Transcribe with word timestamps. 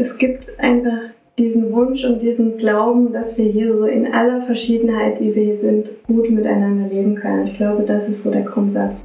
es 0.00 0.16
gibt 0.16 0.58
einfach 0.58 1.10
diesen 1.38 1.72
Wunsch 1.72 2.04
und 2.04 2.20
diesen 2.20 2.56
Glauben, 2.56 3.12
dass 3.12 3.36
wir 3.36 3.44
hier 3.44 3.76
so 3.76 3.84
in 3.84 4.12
aller 4.12 4.42
Verschiedenheit, 4.46 5.20
wie 5.20 5.34
wir 5.34 5.42
hier 5.44 5.56
sind, 5.58 5.90
gut 6.06 6.30
miteinander 6.30 6.88
leben 6.88 7.16
können. 7.16 7.46
Ich 7.46 7.56
glaube, 7.56 7.82
das 7.82 8.08
ist 8.08 8.22
so 8.22 8.30
der 8.30 8.42
Grundsatz. 8.42 9.02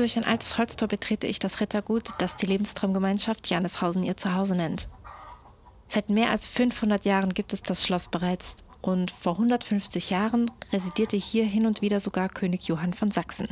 Durch 0.00 0.16
ein 0.16 0.24
altes 0.24 0.56
Holztor 0.56 0.88
betrete 0.88 1.26
ich 1.26 1.40
das 1.40 1.60
Rittergut, 1.60 2.08
das 2.16 2.34
die 2.34 2.46
Lebenstraumgemeinschaft 2.46 3.50
Janeshausen 3.50 4.02
ihr 4.02 4.16
Zuhause 4.16 4.54
nennt. 4.54 4.88
Seit 5.88 6.08
mehr 6.08 6.30
als 6.30 6.46
500 6.46 7.04
Jahren 7.04 7.34
gibt 7.34 7.52
es 7.52 7.60
das 7.60 7.84
Schloss 7.84 8.08
bereits 8.08 8.64
und 8.80 9.10
vor 9.10 9.32
150 9.32 10.08
Jahren 10.08 10.50
residierte 10.72 11.18
hier 11.18 11.44
hin 11.44 11.66
und 11.66 11.82
wieder 11.82 12.00
sogar 12.00 12.30
König 12.30 12.66
Johann 12.66 12.94
von 12.94 13.10
Sachsen. 13.10 13.48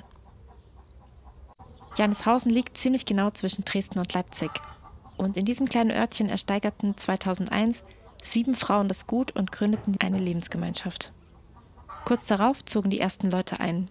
Janeshausen 1.98 2.50
liegt 2.50 2.78
ziemlich 2.78 3.04
genau 3.04 3.30
zwischen 3.30 3.66
Dresden 3.66 3.98
und 3.98 4.14
Leipzig. 4.14 4.50
Und 5.18 5.36
in 5.36 5.44
diesem 5.44 5.68
kleinen 5.68 5.90
Örtchen 5.90 6.30
ersteigerten 6.30 6.96
2001 6.96 7.84
sieben 8.22 8.54
Frauen 8.54 8.88
das 8.88 9.06
Gut 9.06 9.36
und 9.36 9.52
gründeten 9.52 9.96
eine 10.00 10.18
Lebensgemeinschaft. 10.18 11.12
Kurz 12.06 12.26
darauf 12.26 12.64
zogen 12.64 12.88
die 12.88 13.00
ersten 13.00 13.30
Leute 13.30 13.60
ein, 13.60 13.90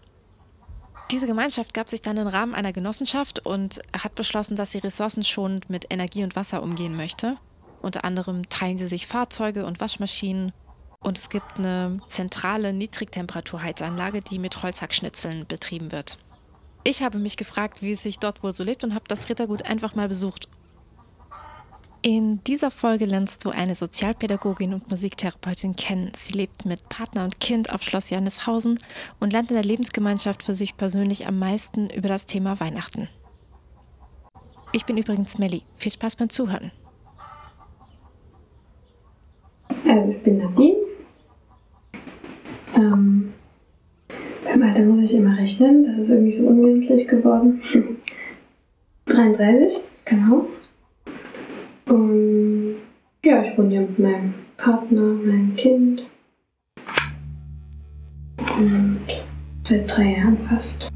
diese 1.11 1.27
Gemeinschaft 1.27 1.73
gab 1.73 1.89
sich 1.89 2.01
dann 2.01 2.17
den 2.17 2.27
Rahmen 2.27 2.53
einer 2.53 2.73
Genossenschaft 2.73 3.45
und 3.45 3.79
hat 4.01 4.15
beschlossen, 4.15 4.55
dass 4.55 4.71
sie 4.71 4.79
ressourcenschonend 4.79 5.69
mit 5.69 5.87
Energie 5.89 6.23
und 6.23 6.35
Wasser 6.35 6.61
umgehen 6.61 6.95
möchte. 6.95 7.33
Unter 7.81 8.03
anderem 8.03 8.49
teilen 8.49 8.77
sie 8.77 8.87
sich 8.87 9.07
Fahrzeuge 9.07 9.65
und 9.65 9.79
Waschmaschinen 9.79 10.51
und 10.99 11.17
es 11.17 11.29
gibt 11.29 11.57
eine 11.57 11.99
zentrale 12.07 12.73
Niedrigtemperaturheizanlage, 12.73 14.21
die 14.21 14.39
mit 14.39 14.61
Holzhackschnitzeln 14.63 15.45
betrieben 15.47 15.91
wird. 15.91 16.17
Ich 16.83 17.03
habe 17.03 17.19
mich 17.19 17.37
gefragt, 17.37 17.81
wie 17.81 17.91
es 17.91 18.03
sich 18.03 18.19
dort 18.19 18.43
wohl 18.43 18.53
so 18.53 18.63
lebt 18.63 18.83
und 18.83 18.95
habe 18.95 19.05
das 19.07 19.29
Rittergut 19.29 19.63
einfach 19.63 19.95
mal 19.95 20.07
besucht 20.07 20.47
in 22.07 22.41
dieser 22.45 22.71
Folge 22.71 23.03
lernst 23.03 23.43
du 23.43 23.49
eine 23.49 23.75
Sozialpädagogin 23.75 24.73
und 24.73 24.89
Musiktherapeutin 24.89 25.75
kennen. 25.75 26.11
Sie 26.15 26.31
lebt 26.31 26.65
mit 26.65 26.87
Partner 26.87 27.25
und 27.25 27.41
Kind 27.41 27.73
auf 27.73 27.83
Schloss 27.83 28.09
Janneshausen 28.09 28.79
und 29.19 29.33
lernt 29.33 29.49
in 29.49 29.55
der 29.55 29.65
Lebensgemeinschaft 29.65 30.41
für 30.41 30.53
sich 30.53 30.77
persönlich 30.77 31.27
am 31.27 31.37
meisten 31.37 31.89
über 31.89 32.07
das 32.07 32.25
Thema 32.25 32.61
Weihnachten. 32.61 33.09
Ich 34.71 34.85
bin 34.85 34.97
übrigens 34.97 35.37
Melli. 35.37 35.63
Viel 35.75 35.91
Spaß 35.91 36.15
beim 36.15 36.29
Zuhören. 36.29 36.71
Also 39.67 40.11
ich 40.11 40.23
bin 40.23 40.37
Nadine. 40.37 40.77
Ähm, 42.75 43.33
beim 44.45 44.63
Alter 44.63 44.83
muss 44.83 45.03
ich 45.03 45.13
immer 45.13 45.37
rechnen. 45.37 45.83
Das 45.85 45.97
ist 45.97 46.09
irgendwie 46.09 46.31
so 46.31 46.47
unwesentlich 46.47 47.07
geworden. 47.07 47.61
33, 49.07 49.79
genau. 50.05 50.47
Und 51.87 52.75
ja, 53.23 53.43
ich 53.43 53.57
wohne 53.57 53.75
ja 53.75 53.81
mit 53.81 53.99
meinem 53.99 54.33
Partner, 54.57 55.01
meinem 55.01 55.55
Kind. 55.55 56.07
Und 58.37 58.99
seit 59.67 59.89
drei 59.89 60.17
Jahren 60.17 60.37
fast. 60.49 60.89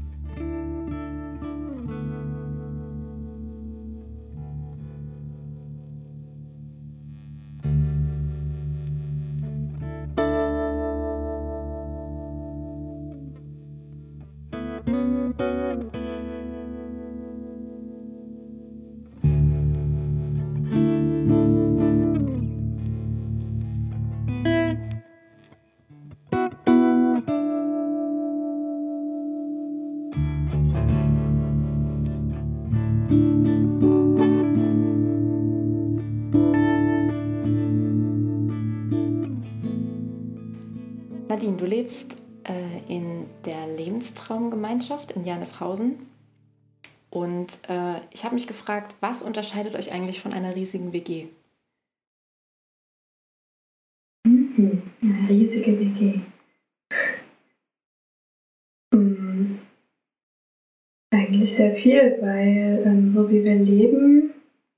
Nadine, 41.42 41.56
du 41.56 41.66
lebst 41.66 42.22
äh, 42.44 42.92
in 42.92 43.26
der 43.44 43.66
Lebenstraumgemeinschaft 43.76 45.10
in 45.12 45.24
Janeshausen. 45.24 46.06
Und 47.10 47.60
äh, 47.68 47.96
ich 48.12 48.24
habe 48.24 48.34
mich 48.34 48.46
gefragt, 48.46 48.94
was 49.00 49.22
unterscheidet 49.22 49.74
euch 49.74 49.92
eigentlich 49.92 50.20
von 50.20 50.32
einer 50.32 50.54
riesigen 50.54 50.92
WG? 50.92 51.26
Mhm, 54.24 54.82
eine 55.02 55.28
riesige 55.28 55.78
WG. 55.78 56.20
Mhm. 58.94 59.58
Eigentlich 61.10 61.54
sehr 61.54 61.74
viel, 61.74 62.18
weil 62.20 62.84
ähm, 62.86 63.10
so 63.10 63.28
wie 63.28 63.42
wir 63.42 63.56
leben, 63.56 64.32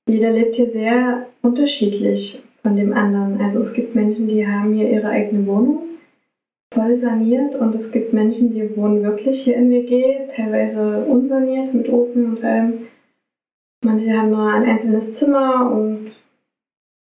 jeder 0.09 0.33
lebt 0.33 0.57
hier 0.57 0.71
sehr 0.71 1.29
unterschiedlich 1.43 2.43
von 2.63 2.75
dem 2.77 2.95
anderen. 2.95 3.39
Also 3.41 3.61
es 3.61 3.75
gibt 3.75 3.95
Menschen, 3.95 4.29
die 4.29 4.47
haben 4.47 4.75
hier 4.75 4.91
ihre 4.91 5.09
eigene 5.09 5.47
Wohnung 5.47 5.94
voll 6.75 6.97
saniert 6.97 7.55
und 7.55 7.75
es 7.75 7.91
gibt 7.91 8.12
Menschen, 8.12 8.53
die 8.53 8.77
wohnen 8.77 9.03
wirklich 9.03 9.45
hier 9.45 9.57
in 9.57 9.71
WG, 9.71 10.27
teilweise 10.35 11.05
unsaniert 11.05 11.73
mit 11.73 11.89
Ofen 11.89 12.33
und 12.33 12.45
allem. 12.45 12.87
Manche 13.85 14.12
haben 14.17 14.31
nur 14.31 14.53
ein 14.53 14.65
einzelnes 14.65 15.15
Zimmer 15.15 15.71
und 15.71 16.12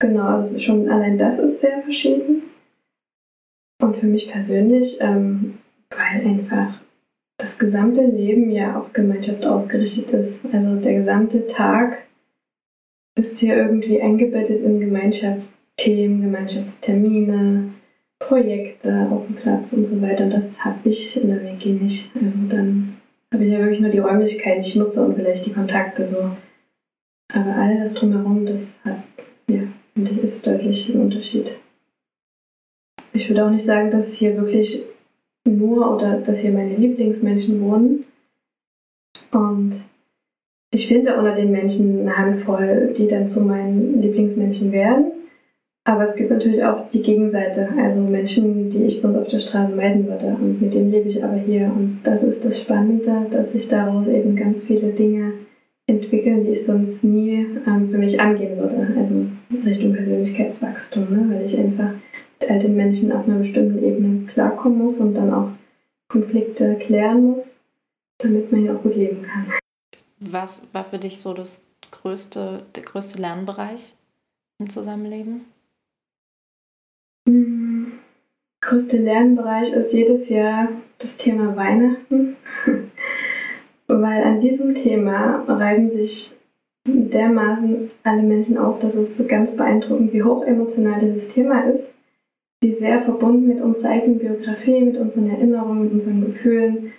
genau, 0.01 0.27
also 0.27 0.59
schon 0.59 0.89
allein 0.89 1.19
das 1.19 1.39
ist 1.39 1.61
sehr 1.61 1.83
verschieden. 1.83 2.43
Und 3.81 3.97
für 3.97 4.07
mich 4.07 4.29
persönlich, 4.29 4.99
ähm, 5.01 5.59
weil 5.91 6.27
einfach 6.27 6.81
das 7.39 7.59
gesamte 7.59 8.03
Leben 8.03 8.51
ja 8.51 8.79
auf 8.79 8.93
Gemeinschaft 8.93 9.45
ausgerichtet 9.45 10.11
ist. 10.11 10.45
Also 10.53 10.77
der 10.77 10.95
gesamte 10.95 11.47
Tag 11.47 11.99
ist 13.17 13.39
hier 13.39 13.57
irgendwie 13.57 14.01
eingebettet 14.01 14.63
in 14.65 14.81
Gemeinschaftsthemen, 14.81 16.23
Gemeinschaftstermine, 16.23 17.75
Projekte 18.27 19.09
auf 19.11 19.27
dem 19.27 19.37
Platz 19.37 19.73
und 19.73 19.85
so 19.85 20.01
weiter. 20.01 20.29
Das 20.29 20.65
habe 20.65 20.89
ich 20.89 21.17
in 21.17 21.29
der 21.29 21.43
WG 21.43 21.73
nicht. 21.73 22.11
Also 22.15 22.37
dann 22.49 22.95
habe 23.33 23.45
ich 23.45 23.53
ja 23.53 23.59
wirklich 23.61 23.81
nur 23.81 23.91
die 23.91 23.99
Räumlichkeit, 23.99 24.65
die 24.65 24.69
ich 24.69 24.77
nutze 24.77 25.05
und 25.05 25.15
vielleicht 25.15 25.47
die 25.47 25.53
Kontakte 25.53 26.07
so. 26.07 26.31
Aber 27.33 27.57
all 27.57 27.79
das 27.79 27.95
drumherum, 27.95 28.47
das 28.47 28.81
hat, 28.85 28.99
ja, 29.49 29.63
finde 29.95 30.13
ich, 30.13 30.23
ist 30.23 30.47
deutlich 30.47 30.89
ein 30.89 31.01
Unterschied. 31.01 31.53
Ich 33.13 33.29
würde 33.29 33.45
auch 33.45 33.51
nicht 33.51 33.65
sagen, 33.65 33.91
dass 33.91 34.15
hier 34.15 34.37
wirklich 34.37 34.83
nur 35.45 35.95
oder 35.95 36.19
dass 36.19 36.39
hier 36.39 36.53
meine 36.53 36.77
Lieblingsmenschen 36.77 37.61
wohnen. 37.61 38.05
Und 39.33 39.75
ich 40.71 40.89
finde 40.89 41.17
unter 41.17 41.35
den 41.35 41.53
Menschen 41.53 42.01
eine 42.01 42.17
Handvoll, 42.17 42.95
die 42.97 43.07
dann 43.07 43.29
zu 43.29 43.41
meinen 43.41 44.01
Lieblingsmenschen 44.01 44.73
werden. 44.73 45.13
Aber 45.87 46.05
es 46.05 46.17
gibt 46.17 46.31
natürlich 46.31 46.65
auch 46.65 46.89
die 46.89 47.03
Gegenseite, 47.03 47.69
also 47.79 48.01
Menschen, 48.01 48.71
die 48.71 48.85
ich 48.85 49.01
sonst 49.01 49.19
auf 49.19 49.29
der 49.29 49.39
Straße 49.39 49.75
meiden 49.75 50.07
würde. 50.09 50.29
Und 50.29 50.61
mit 50.61 50.73
denen 50.73 50.91
lebe 50.91 51.11
ich 51.11 51.23
aber 51.23 51.37
hier. 51.37 51.67
Und 51.67 52.01
das 52.05 52.23
ist 52.23 52.43
das 52.43 52.59
Spannende, 52.59 53.27
dass 53.31 53.53
sich 53.53 53.69
daraus 53.69 54.07
eben 54.07 54.35
ganz 54.35 54.65
viele 54.65 54.93
Dinge 54.93 55.35
entwickeln, 55.87 56.45
die 56.45 56.53
ich 56.53 56.65
sonst 56.65 57.05
nie 57.05 57.47
ähm, 57.67 57.91
für 57.91 57.99
mich 57.99 58.19
angehen 58.19 58.59
würde. 58.59 58.95
Also 58.97 59.27
Richtung 59.65 59.93
Persönlichkeitswachstum, 59.93 61.03
ne? 61.11 61.35
weil 61.35 61.47
ich 61.47 61.59
einfach 61.59 61.93
mit 62.41 62.51
all 62.51 62.61
den 62.61 62.77
Menschen 62.77 63.13
auf 63.13 63.29
einer 63.29 63.41
bestimmten 63.41 63.85
Ebene 63.85 64.27
klarkommen 64.27 64.79
muss 64.79 64.97
und 64.99 65.15
dann 65.15 65.33
auch 65.33 65.51
Konflikte 66.09 66.77
klären 66.77 67.33
muss, 67.33 67.57
damit 68.19 68.51
man 68.51 68.65
ja 68.65 68.75
auch 68.75 68.83
gut 68.83 68.97
leben 68.97 69.23
kann. 69.23 69.53
Was 70.19 70.63
war 70.73 70.85
für 70.85 70.99
dich 70.99 71.21
so 71.21 71.35
das 71.35 71.67
größte, 71.91 72.63
der 72.75 72.83
größte 72.83 73.21
Lernbereich 73.21 73.95
im 74.59 74.71
Zusammenleben? 74.71 75.43
Größte 78.75 78.97
Lernbereich 78.97 79.73
ist 79.73 79.93
jedes 79.93 80.29
Jahr 80.29 80.69
das 80.99 81.17
Thema 81.17 81.55
Weihnachten, 81.57 82.37
weil 83.87 84.23
an 84.23 84.41
diesem 84.41 84.75
Thema 84.75 85.45
reiben 85.47 85.91
sich 85.91 86.37
dermaßen 86.87 87.91
alle 88.03 88.23
Menschen 88.23 88.59
auf, 88.59 88.79
dass 88.79 88.95
es 88.95 89.27
ganz 89.29 89.53
beeindruckend, 89.53 90.13
wie 90.13 90.23
hoch 90.23 90.45
emotional 90.45 91.01
dieses 91.01 91.29
Thema 91.29 91.61
ist, 91.61 91.95
wie 92.61 92.73
sehr 92.73 93.01
verbunden 93.03 93.49
mit 93.49 93.61
unserer 93.61 93.91
eigenen 93.91 94.19
Biografie, 94.19 94.81
mit 94.81 94.97
unseren 94.97 95.31
Erinnerungen, 95.31 95.85
mit 95.85 95.93
unseren 95.93 96.21
Gefühlen. 96.25 96.93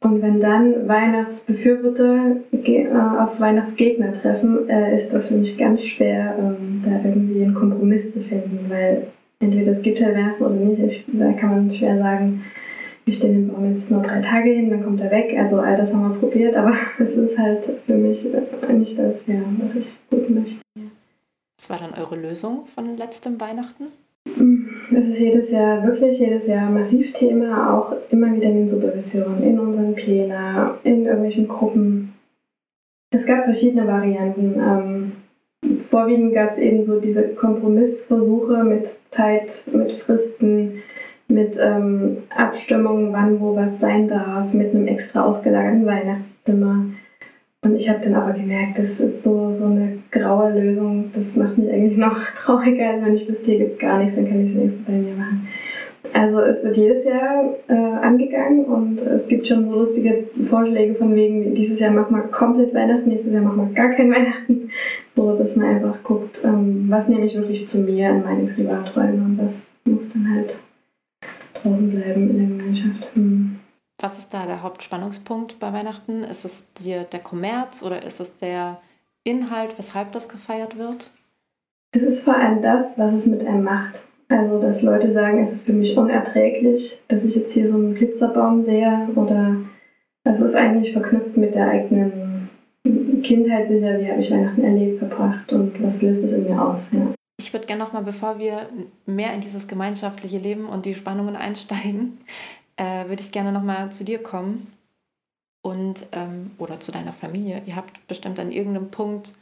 Und 0.00 0.22
wenn 0.22 0.40
dann 0.40 0.88
Weihnachtsbefürworter 0.88 2.36
äh, 2.52 2.88
auf 2.88 3.38
Weihnachtsgegner 3.38 4.14
treffen, 4.20 4.68
äh, 4.68 4.96
ist 4.96 5.12
das 5.12 5.26
für 5.26 5.34
mich 5.34 5.58
ganz 5.58 5.84
schwer, 5.84 6.36
ähm, 6.38 6.82
da 6.84 7.08
irgendwie 7.08 7.42
einen 7.42 7.54
Kompromiss 7.54 8.12
zu 8.12 8.20
finden, 8.20 8.66
weil 8.68 9.08
entweder 9.40 9.72
es 9.72 9.82
gibt 9.82 10.00
halt 10.00 10.14
Weihnachten 10.14 10.44
oder 10.44 10.54
nicht. 10.54 10.80
Ich, 10.80 11.04
da 11.12 11.32
kann 11.32 11.50
man 11.50 11.70
schwer 11.70 11.98
sagen, 11.98 12.44
wir 13.04 13.14
stellen 13.14 13.34
den 13.34 13.48
Baum 13.48 13.74
jetzt 13.74 13.90
nur 13.90 14.02
drei 14.02 14.20
Tage 14.20 14.50
hin, 14.50 14.70
dann 14.70 14.84
kommt 14.84 15.00
er 15.00 15.10
weg. 15.10 15.34
Also 15.36 15.58
all 15.58 15.76
das 15.76 15.92
haben 15.92 16.12
wir 16.12 16.20
probiert, 16.20 16.54
aber 16.54 16.74
es 16.98 17.10
ist 17.10 17.36
halt 17.36 17.64
für 17.86 17.94
mich 17.94 18.26
nicht 18.72 18.98
das, 18.98 19.26
ja, 19.26 19.42
was 19.58 19.76
ich 19.76 19.98
gut 20.10 20.30
möchte. 20.30 20.60
Was 21.58 21.70
war 21.70 21.78
dann 21.78 21.98
eure 21.98 22.18
Lösung 22.18 22.66
von 22.66 22.96
letztem 22.96 23.40
Weihnachten? 23.40 23.86
Es 24.96 25.06
ist 25.06 25.18
jedes 25.18 25.50
Jahr, 25.50 25.82
wirklich 25.82 26.18
jedes 26.18 26.46
Jahr 26.46 26.70
massiv 26.70 27.12
Thema, 27.12 27.74
auch 27.74 27.92
immer 28.10 28.34
wieder 28.34 28.46
in 28.46 28.56
den 28.56 28.68
Supervisionen, 28.68 29.42
in 29.42 29.58
unseren 29.58 29.94
Plänen, 29.94 30.70
in 30.84 31.06
irgendwelchen 31.06 31.48
Gruppen. 31.48 32.12
Es 33.12 33.26
gab 33.26 33.44
verschiedene 33.44 33.86
Varianten. 33.86 35.12
Vorwiegend 35.90 36.34
gab 36.34 36.50
es 36.50 36.58
eben 36.58 36.82
so 36.82 37.00
diese 37.00 37.34
Kompromissversuche 37.34 38.64
mit 38.64 38.86
Zeit, 38.86 39.64
mit 39.72 39.92
Fristen, 39.92 40.82
mit 41.28 41.56
ähm, 41.60 42.18
Abstimmungen, 42.30 43.12
wann 43.12 43.40
wo 43.40 43.54
was 43.54 43.78
sein 43.78 44.08
darf, 44.08 44.52
mit 44.52 44.74
einem 44.74 44.86
extra 44.86 45.24
ausgelagerten 45.24 45.86
Weihnachtszimmer. 45.86 46.86
Und 47.62 47.76
ich 47.76 47.90
habe 47.90 48.00
dann 48.00 48.14
aber 48.14 48.32
gemerkt, 48.32 48.78
das 48.78 49.00
ist 49.00 49.22
so, 49.22 49.52
so 49.52 49.66
eine 49.66 49.98
graue 50.10 50.58
Lösung. 50.58 51.10
Das 51.14 51.36
macht 51.36 51.58
mich 51.58 51.70
eigentlich 51.70 51.98
noch 51.98 52.18
trauriger, 52.36 52.90
als 52.90 53.04
wenn 53.04 53.14
ich 53.16 53.28
wüsste, 53.28 53.50
hier 53.50 53.58
gibt 53.58 53.72
es 53.72 53.78
gar 53.78 53.98
nichts, 53.98 54.14
dann 54.14 54.28
kann 54.28 54.44
ich 54.44 54.50
es 54.50 54.56
wenigstens 54.56 54.86
bei 54.86 54.92
mir 54.92 55.14
machen. 55.14 55.46
Also 56.12 56.40
es 56.40 56.62
wird 56.64 56.76
jedes 56.76 57.04
Jahr 57.04 57.54
äh, 57.68 57.72
angegangen 57.72 58.64
und 58.64 58.98
es 58.98 59.28
gibt 59.28 59.46
schon 59.46 59.68
so 59.68 59.76
lustige 59.76 60.28
Vorschläge 60.48 60.94
von 60.94 61.14
wegen, 61.14 61.54
dieses 61.54 61.78
Jahr 61.78 61.92
machen 61.92 62.16
wir 62.16 62.22
komplett 62.24 62.74
Weihnachten, 62.74 63.08
nächstes 63.08 63.32
Jahr 63.32 63.42
machen 63.42 63.68
wir 63.68 63.74
gar 63.74 63.90
kein 63.90 64.10
Weihnachten. 64.10 64.70
So, 65.12 65.36
dass 65.36 65.56
man 65.56 65.66
einfach 65.66 66.02
guckt, 66.04 66.38
ähm, 66.44 66.86
was 66.88 67.08
nehme 67.08 67.26
ich 67.26 67.34
wirklich 67.34 67.66
zu 67.66 67.78
mir 67.78 68.10
in 68.10 68.22
meine 68.22 68.46
Privaträume 68.46 69.24
und 69.24 69.38
was 69.44 69.74
muss 69.84 70.08
dann 70.12 70.32
halt 70.32 70.56
draußen 71.54 71.90
bleiben 71.90 72.30
in 72.30 72.38
der 72.38 72.46
Gemeinschaft. 72.46 73.14
Hm. 73.14 73.58
Was 73.98 74.18
ist 74.18 74.32
da 74.32 74.46
der 74.46 74.62
Hauptspannungspunkt 74.62 75.58
bei 75.58 75.72
Weihnachten? 75.72 76.22
Ist 76.22 76.44
es 76.44 76.72
dir 76.74 77.02
der 77.04 77.20
Kommerz 77.20 77.82
oder 77.82 78.02
ist 78.04 78.20
es 78.20 78.38
der 78.38 78.80
Inhalt, 79.24 79.76
weshalb 79.76 80.12
das 80.12 80.28
gefeiert 80.28 80.78
wird? 80.78 81.10
Es 81.92 82.02
ist 82.02 82.22
vor 82.22 82.36
allem 82.36 82.62
das, 82.62 82.96
was 82.96 83.12
es 83.12 83.26
mit 83.26 83.44
einem 83.44 83.64
macht. 83.64 84.04
Also, 84.30 84.60
dass 84.60 84.82
Leute 84.82 85.12
sagen, 85.12 85.42
es 85.42 85.50
ist 85.52 85.62
für 85.62 85.72
mich 85.72 85.96
unerträglich, 85.96 87.00
dass 87.08 87.24
ich 87.24 87.34
jetzt 87.34 87.52
hier 87.52 87.68
so 87.68 87.74
einen 87.74 87.96
Glitzerbaum 87.96 88.62
sehe 88.62 89.08
oder 89.16 89.56
also 90.24 90.44
es 90.44 90.50
ist 90.52 90.56
eigentlich 90.56 90.92
verknüpft 90.92 91.36
mit 91.36 91.54
der 91.54 91.68
eigenen 91.68 92.48
Kindheit 93.22 93.66
sicher, 93.68 93.98
wie 93.98 94.08
habe 94.08 94.22
ich 94.22 94.30
Weihnachten 94.30 94.62
erlebt, 94.62 95.00
verbracht 95.00 95.52
und 95.52 95.82
was 95.82 96.00
löst 96.00 96.22
es 96.22 96.32
in 96.32 96.44
mir 96.44 96.62
aus. 96.62 96.88
Ja. 96.92 97.12
Ich 97.40 97.52
würde 97.52 97.66
gerne 97.66 97.82
nochmal, 97.82 98.04
bevor 98.04 98.38
wir 98.38 98.68
mehr 99.04 99.34
in 99.34 99.40
dieses 99.40 99.66
gemeinschaftliche 99.66 100.38
Leben 100.38 100.68
und 100.68 100.86
die 100.86 100.94
Spannungen 100.94 101.34
einsteigen, 101.34 102.18
äh, 102.76 103.08
würde 103.08 103.22
ich 103.22 103.32
gerne 103.32 103.50
nochmal 103.50 103.90
zu 103.90 104.04
dir 104.04 104.22
kommen 104.22 104.68
und 105.62 106.06
ähm, 106.12 106.52
oder 106.58 106.78
zu 106.78 106.92
deiner 106.92 107.12
Familie. 107.12 107.62
Ihr 107.66 107.74
habt 107.74 108.06
bestimmt 108.06 108.38
an 108.38 108.52
irgendeinem 108.52 108.90
Punkt 108.90 109.34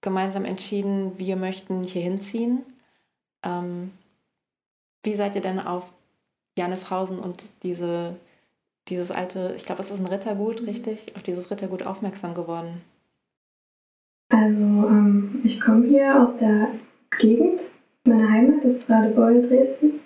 gemeinsam 0.00 0.44
entschieden, 0.44 1.12
wir 1.18 1.36
möchten 1.36 1.84
hier 1.84 2.02
hinziehen. 2.02 2.62
Ähm, 3.44 3.92
wie 5.02 5.14
seid 5.14 5.34
ihr 5.34 5.42
denn 5.42 5.58
auf 5.58 5.92
Janishausen 6.56 7.18
und 7.18 7.50
diese, 7.62 8.16
dieses 8.88 9.10
alte, 9.10 9.54
ich 9.56 9.64
glaube, 9.64 9.80
es 9.80 9.90
ist 9.90 10.00
ein 10.00 10.06
Rittergut, 10.06 10.60
mhm. 10.62 10.68
richtig, 10.68 11.14
auf 11.16 11.22
dieses 11.22 11.50
Rittergut 11.50 11.84
aufmerksam 11.84 12.34
geworden? 12.34 12.82
Also, 14.28 14.60
ähm, 14.62 15.40
ich 15.44 15.60
komme 15.60 15.86
hier 15.86 16.22
aus 16.22 16.36
der 16.38 16.68
Gegend, 17.18 17.60
meine 18.04 18.28
Heimat 18.30 18.64
ist 18.64 18.88
Radebeul, 18.88 19.46
Dresden. 19.46 20.00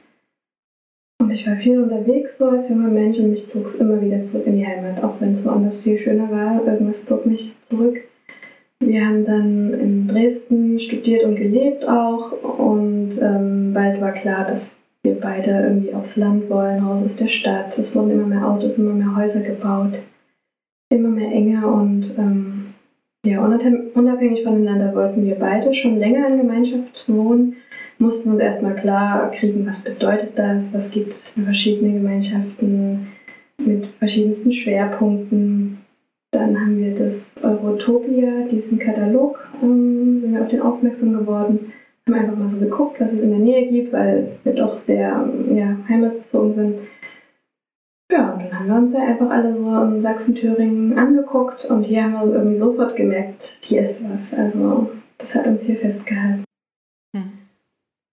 Und 1.19 1.31
ich 1.31 1.47
war 1.47 1.57
viel 1.57 1.83
unterwegs 1.83 2.37
so 2.37 2.47
als 2.47 2.69
junger 2.69 2.89
Mensch 2.89 3.19
und 3.19 3.31
mich 3.31 3.49
zog 3.49 3.67
es 3.67 3.77
immer 3.77 4.01
wieder 4.01 4.21
zurück 4.23 4.47
in 4.47 4.59
die 4.59 4.67
Heimat, 4.67 5.03
auch 5.03 5.21
wenn 5.21 5.33
es 5.33 5.45
woanders 5.45 5.81
viel 5.81 5.99
schöner 5.99 6.31
war. 6.31 6.65
Irgendwas 6.67 7.05
zog 7.05 7.25
mich 7.25 7.55
zurück. 7.63 7.99
Wir 8.81 9.07
haben 9.07 9.25
dann 9.25 9.73
in 9.75 10.09
Dresden 10.09 10.79
studiert 10.79 11.25
und 11.25 11.37
gelebt 11.37 11.89
auch 11.89 12.33
und 12.59 13.19
ähm, 13.23 13.73
bald 13.73 14.01
war 14.01 14.13
klar, 14.13 14.47
dass 14.47 14.77
wir 15.07 15.21
beide 15.21 15.51
irgendwie 15.51 15.95
aufs 15.95 16.17
Land 16.17 16.51
wollen, 16.51 16.85
raus 16.85 17.03
aus 17.03 17.17
der 17.17 17.29
Stadt. 17.29 17.79
Es 17.79 17.95
wurden 17.95 18.11
immer 18.11 18.27
mehr 18.27 18.47
Autos, 18.47 18.77
immer 18.77 18.93
mehr 18.93 19.17
Häuser 19.17 19.41
gebaut, 19.41 19.99
immer 20.91 21.09
mehr 21.09 21.33
enger 21.33 21.73
und 21.73 22.15
ähm, 22.19 22.67
ja, 23.25 23.41
unabhängig 23.41 24.45
voneinander 24.45 24.95
wollten 24.95 25.25
wir 25.25 25.35
beide 25.37 25.75
schon 25.75 25.99
länger 25.99 26.29
in 26.29 26.39
Gemeinschaft 26.39 27.05
wohnen 27.09 27.57
mussten 27.99 28.31
uns 28.31 28.41
erstmal 28.41 28.75
klar 28.75 29.31
kriegen, 29.31 29.67
was 29.67 29.81
bedeutet 29.81 30.33
das, 30.37 30.73
was 30.73 30.91
gibt 30.91 31.13
es 31.13 31.31
für 31.31 31.43
verschiedene 31.43 31.95
Gemeinschaften 31.95 33.07
mit 33.59 33.87
verschiedensten 33.99 34.53
Schwerpunkten. 34.53 35.79
Dann 36.33 36.61
haben 36.61 36.79
wir 36.79 36.95
das 36.95 37.35
Eurotopia, 37.43 38.47
diesen 38.51 38.79
Katalog, 38.79 39.39
ähm, 39.63 40.21
sind 40.21 40.35
wir 40.35 40.43
auf 40.43 40.49
den 40.49 40.61
aufmerksam 40.61 41.13
geworden, 41.13 41.73
haben 42.07 42.15
einfach 42.15 42.37
mal 42.37 42.51
so 42.51 42.59
geguckt, 42.59 43.01
was 43.01 43.13
es 43.13 43.21
in 43.21 43.31
der 43.31 43.39
Nähe 43.39 43.69
gibt, 43.69 43.93
weil 43.93 44.39
wir 44.45 44.55
doch 44.55 44.79
sehr 44.79 45.29
ja, 45.53 45.77
heimatbezogen 45.89 46.55
sind. 46.55 46.79
Ja, 48.11 48.33
und 48.33 48.45
dann 48.45 48.59
haben 48.59 48.69
wir 48.69 48.75
uns 48.77 48.93
ja 48.93 49.01
einfach 49.01 49.31
alle 49.31 49.57
so 49.57 49.83
in 49.83 50.01
Sachsen-Thüringen 50.01 50.97
angeguckt 50.97 51.65
und 51.65 51.83
hier 51.83 52.05
haben 52.05 52.13
wir 52.13 52.37
irgendwie 52.37 52.59
sofort 52.59 52.95
gemerkt, 52.95 53.57
hier 53.61 53.83
ist 53.83 54.01
was. 54.09 54.33
Also 54.33 54.93
das 55.19 55.35
hat 55.35 55.47
uns 55.47 55.63
hier 55.63 55.77
festgehalten. 55.77 56.45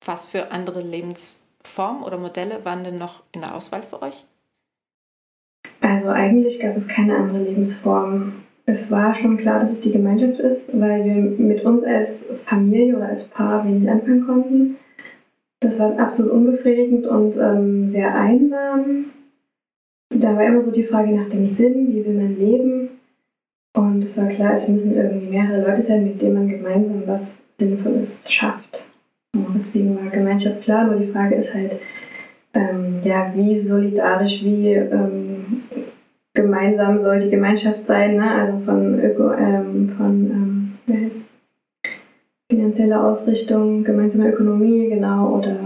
Was 0.06 0.28
für 0.28 0.51
andere 0.51 0.81
Lebensformen 0.81 2.04
oder 2.04 2.18
Modelle 2.18 2.66
waren 2.66 2.84
denn 2.84 2.98
noch 2.98 3.24
in 3.31 3.42
der 3.42 3.56
Auswahl 3.56 3.84
für 3.84 4.01
euch? 4.01 4.25
Also 5.81 6.09
eigentlich 6.09 6.59
gab 6.59 6.76
es 6.76 6.88
keine 6.88 7.16
andere 7.16 7.44
Lebensform. 7.44 8.44
Es 8.66 8.90
war 8.90 9.14
schon 9.14 9.38
klar, 9.38 9.60
dass 9.60 9.72
es 9.72 9.82
die 9.82 9.92
Gemeinschaft 9.92 10.40
ist, 10.40 10.80
weil 10.80 11.04
wir 11.04 11.16
mit 11.16 11.66
uns 11.66 11.84
als 11.84 12.26
Familie 12.46 12.96
oder 12.96 13.10
als 13.10 13.26
Paar 13.26 13.66
wenig 13.68 13.90
anfangen 13.90 14.26
konnten. 14.26 14.76
Das 15.60 15.78
war 15.80 15.98
absolut 16.00 16.32
unbefriedigend 16.32 17.06
und 17.06 17.36
ähm, 17.38 17.90
sehr 17.90 18.14
einsam. 18.16 19.06
Da 20.10 20.36
war 20.36 20.46
immer 20.46 20.62
so 20.62 20.72
die 20.72 20.84
Frage 20.84 21.14
nach 21.14 21.30
dem 21.30 21.48
Sinn, 21.48 21.94
wie 21.94 22.06
will 22.06 22.16
man 22.16 22.38
leben. 22.38 22.90
Und 23.76 24.04
es 24.04 24.16
war 24.18 24.28
klar, 24.28 24.54
es 24.54 24.68
müssen 24.68 24.96
irgendwie 24.96 25.28
mehrere 25.28 25.62
Leute 25.62 25.84
sein, 25.84 26.04
mit 26.04 26.22
denen 26.22 26.36
man 26.36 26.50
gemeinsam 26.50 27.04
was 27.06 27.44
Sinnvolles 27.58 28.32
schafft. 28.32 28.86
Deswegen 29.56 29.96
war 29.96 30.12
Gemeinschaft 30.12 30.62
klar, 30.62 30.86
nur 30.86 30.96
die 30.96 31.12
Frage 31.12 31.36
ist 31.36 31.54
halt, 31.54 31.72
ähm, 32.54 32.98
ja, 33.04 33.32
wie 33.36 33.58
solidarisch, 33.58 34.44
wie 34.44 34.68
ähm, 34.68 35.32
gemeinsam 36.33 37.02
soll 37.04 37.21
die 37.21 37.30
Gemeinschaft 37.30 37.85
sein, 37.85 38.18
ne? 38.18 38.31
also 38.31 38.59
von, 38.66 38.99
Öko, 38.99 39.31
ähm, 39.33 39.94
von 39.97 40.31
ähm, 40.31 40.71
wie 40.85 41.06
heißt 41.06 41.35
finanzieller 42.49 43.04
Ausrichtung, 43.04 43.83
gemeinsame 43.83 44.30
Ökonomie, 44.30 44.90
genau, 44.90 45.37
oder 45.37 45.57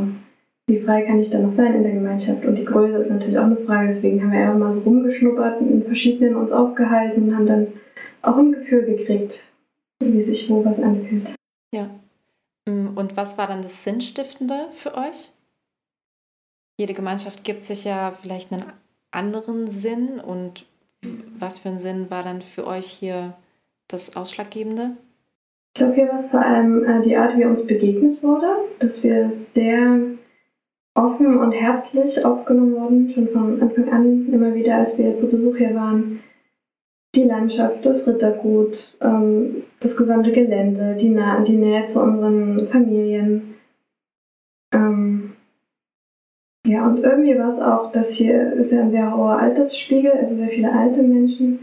wie 0.67 0.79
frei 0.79 1.03
kann 1.03 1.19
ich 1.19 1.29
da 1.29 1.39
noch 1.39 1.51
sein 1.51 1.75
in 1.75 1.83
der 1.83 1.93
Gemeinschaft? 1.93 2.45
Und 2.45 2.55
die 2.55 2.65
Größe 2.65 2.97
ist 2.97 3.09
natürlich 3.09 3.38
auch 3.38 3.45
eine 3.45 3.57
Frage, 3.57 3.88
deswegen 3.88 4.21
haben 4.21 4.31
wir 4.31 4.39
einfach 4.39 4.59
mal 4.59 4.74
so 4.74 4.81
rumgeschnuppert 4.81 5.62
und 5.62 5.71
in 5.71 5.83
verschiedenen 5.83 6.36
uns 6.36 6.51
aufgehalten 6.51 7.24
und 7.24 7.36
haben 7.36 7.47
dann 7.47 7.67
auch 8.21 8.38
ein 8.38 8.51
Gefühl 8.51 8.83
gekriegt, 8.83 9.39
wie 10.00 10.24
sich 10.24 10.50
wo 10.50 10.63
was 10.65 10.81
anfühlt. 10.81 11.33
Ja. 11.74 11.89
Mm, 12.67 12.97
und 12.97 13.15
was 13.15 13.38
war 13.38 13.47
dann 13.47 13.62
das 13.62 13.83
Sinnstiftende 13.83 14.67
für 14.74 14.95
euch? 14.95 15.31
Jede 16.77 16.93
Gemeinschaft 16.93 17.43
gibt 17.43 17.63
sich 17.63 17.86
ja 17.86 18.12
vielleicht 18.21 18.51
einen 18.51 18.65
anderen 19.11 19.67
Sinn 19.67 20.19
und 20.19 20.65
was 21.39 21.59
für 21.59 21.69
ein 21.69 21.79
Sinn 21.79 22.09
war 22.09 22.23
dann 22.23 22.41
für 22.41 22.65
euch 22.65 22.87
hier 22.87 23.33
das 23.87 24.15
Ausschlaggebende? 24.15 24.97
Ich 25.73 25.79
glaube, 25.79 25.93
hier 25.93 26.07
war 26.07 26.15
es 26.15 26.27
vor 26.27 26.41
allem 26.41 26.83
äh, 26.83 27.01
die 27.03 27.15
Art, 27.15 27.37
wie 27.37 27.45
uns 27.45 27.65
begegnet 27.65 28.21
wurde, 28.23 28.47
dass 28.79 29.01
wir 29.03 29.31
sehr 29.31 29.99
offen 30.95 31.37
und 31.37 31.51
herzlich 31.51 32.25
aufgenommen 32.25 32.73
wurden, 32.73 33.13
schon 33.13 33.27
von 33.29 33.61
Anfang 33.61 33.89
an, 33.93 34.33
immer 34.33 34.53
wieder, 34.55 34.77
als 34.77 34.97
wir 34.97 35.13
zu 35.13 35.29
Besuch 35.29 35.55
hier 35.57 35.75
waren 35.75 36.19
die 37.15 37.23
Landschaft, 37.23 37.85
das 37.85 38.07
Rittergut, 38.07 38.97
ähm, 39.01 39.63
das 39.79 39.97
gesamte 39.97 40.31
Gelände, 40.31 40.95
die, 40.95 41.09
Nähe 41.09 41.85
zu 41.85 42.01
unseren 42.01 42.67
Familien. 42.67 43.55
Ähm, 44.71 45.33
ja, 46.67 46.86
und 46.86 47.00
irgendwie 47.00 47.38
war 47.38 47.50
es 47.50 47.59
auch, 47.59 47.91
dass 47.91 48.12
hier 48.12 48.53
ist 48.53 48.71
ja 48.71 48.81
ein 48.81 48.91
sehr 48.91 49.15
hoher 49.15 49.39
Altersspiegel, 49.39 50.12
also 50.12 50.36
sehr 50.36 50.50
viele 50.50 50.71
alte 50.71 51.01
Menschen. 51.01 51.59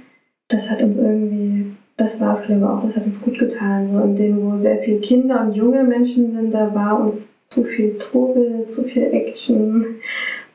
Das 0.49 0.70
hat 0.70 0.82
uns 0.82 0.96
irgendwie 0.96 1.75
das 1.96 2.20
war 2.20 2.34
es, 2.38 2.46
glaube 2.46 2.62
ich, 2.62 2.66
auch. 2.66 2.82
Das 2.84 2.96
hat 2.96 3.04
uns 3.04 3.20
gut 3.20 3.38
getan. 3.38 3.92
So 3.92 4.00
in 4.00 4.16
denen, 4.16 4.42
wo 4.42 4.56
sehr 4.56 4.78
viele 4.78 5.00
Kinder 5.00 5.42
und 5.42 5.54
junge 5.54 5.84
Menschen 5.84 6.32
sind, 6.32 6.52
da 6.52 6.75
war 6.75 7.00
uns 7.00 7.38
zu 7.49 7.64
viel 7.64 7.96
Trubel, 7.99 8.66
zu 8.66 8.84
viel 8.84 9.04
Action. 9.12 9.87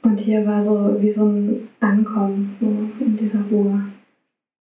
Und 0.01 0.20
hier 0.20 0.46
war 0.46 0.62
so 0.62 0.98
wie 1.00 1.10
so 1.10 1.25
ein 1.25 1.68
Ankommen, 1.79 2.56
so 2.60 2.68
in 3.03 3.18
dieser 3.18 3.39
Ruhe. 3.51 3.84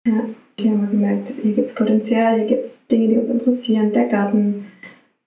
Ja, 0.07 0.25
hier 0.59 0.71
haben 0.71 0.83
wir 0.83 0.91
gemerkt, 0.91 1.33
hier 1.43 1.53
gibt 1.53 1.67
es 1.67 1.75
Potenzial, 1.75 2.39
hier 2.39 2.47
gibt 2.47 2.65
es 2.65 2.87
Dinge, 2.87 3.09
die 3.09 3.19
uns 3.19 3.31
interessieren. 3.31 3.93
Der 3.93 4.09
Garten, 4.09 4.67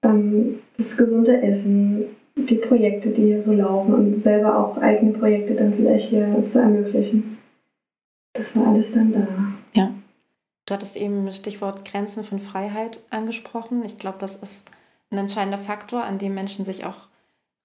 ähm, 0.04 0.60
das 0.78 0.98
gesunde 0.98 1.42
Essen, 1.42 2.06
die 2.36 2.56
Projekte, 2.56 3.10
die 3.10 3.26
hier 3.26 3.42
so 3.42 3.54
laufen 3.54 3.94
und 3.94 4.24
selber 4.24 4.58
auch 4.58 4.78
eigene 4.78 5.14
Projekte 5.14 5.56
dann 5.56 5.74
vielleicht 5.74 6.10
hier 6.10 6.44
zu 6.48 6.60
ermöglichen. 6.60 7.38
Das 8.34 8.56
war 8.56 8.68
alles 8.68 8.92
dann 8.92 9.14
da. 9.14 9.28
Ja. 9.74 9.92
Du 10.66 10.74
hattest 10.74 10.98
eben 10.98 11.26
das 11.26 11.38
Stichwort 11.38 11.86
Grenzen 11.86 12.24
von 12.24 12.40
Freiheit 12.40 13.00
angesprochen. 13.10 13.84
Ich 13.84 13.98
glaube, 13.98 14.18
das 14.20 14.42
ist 14.42 14.70
ein 15.12 15.18
entscheidender 15.18 15.58
Faktor, 15.58 16.04
an 16.04 16.18
dem 16.18 16.34
Menschen 16.34 16.66
sich 16.66 16.86
auch 16.86 17.08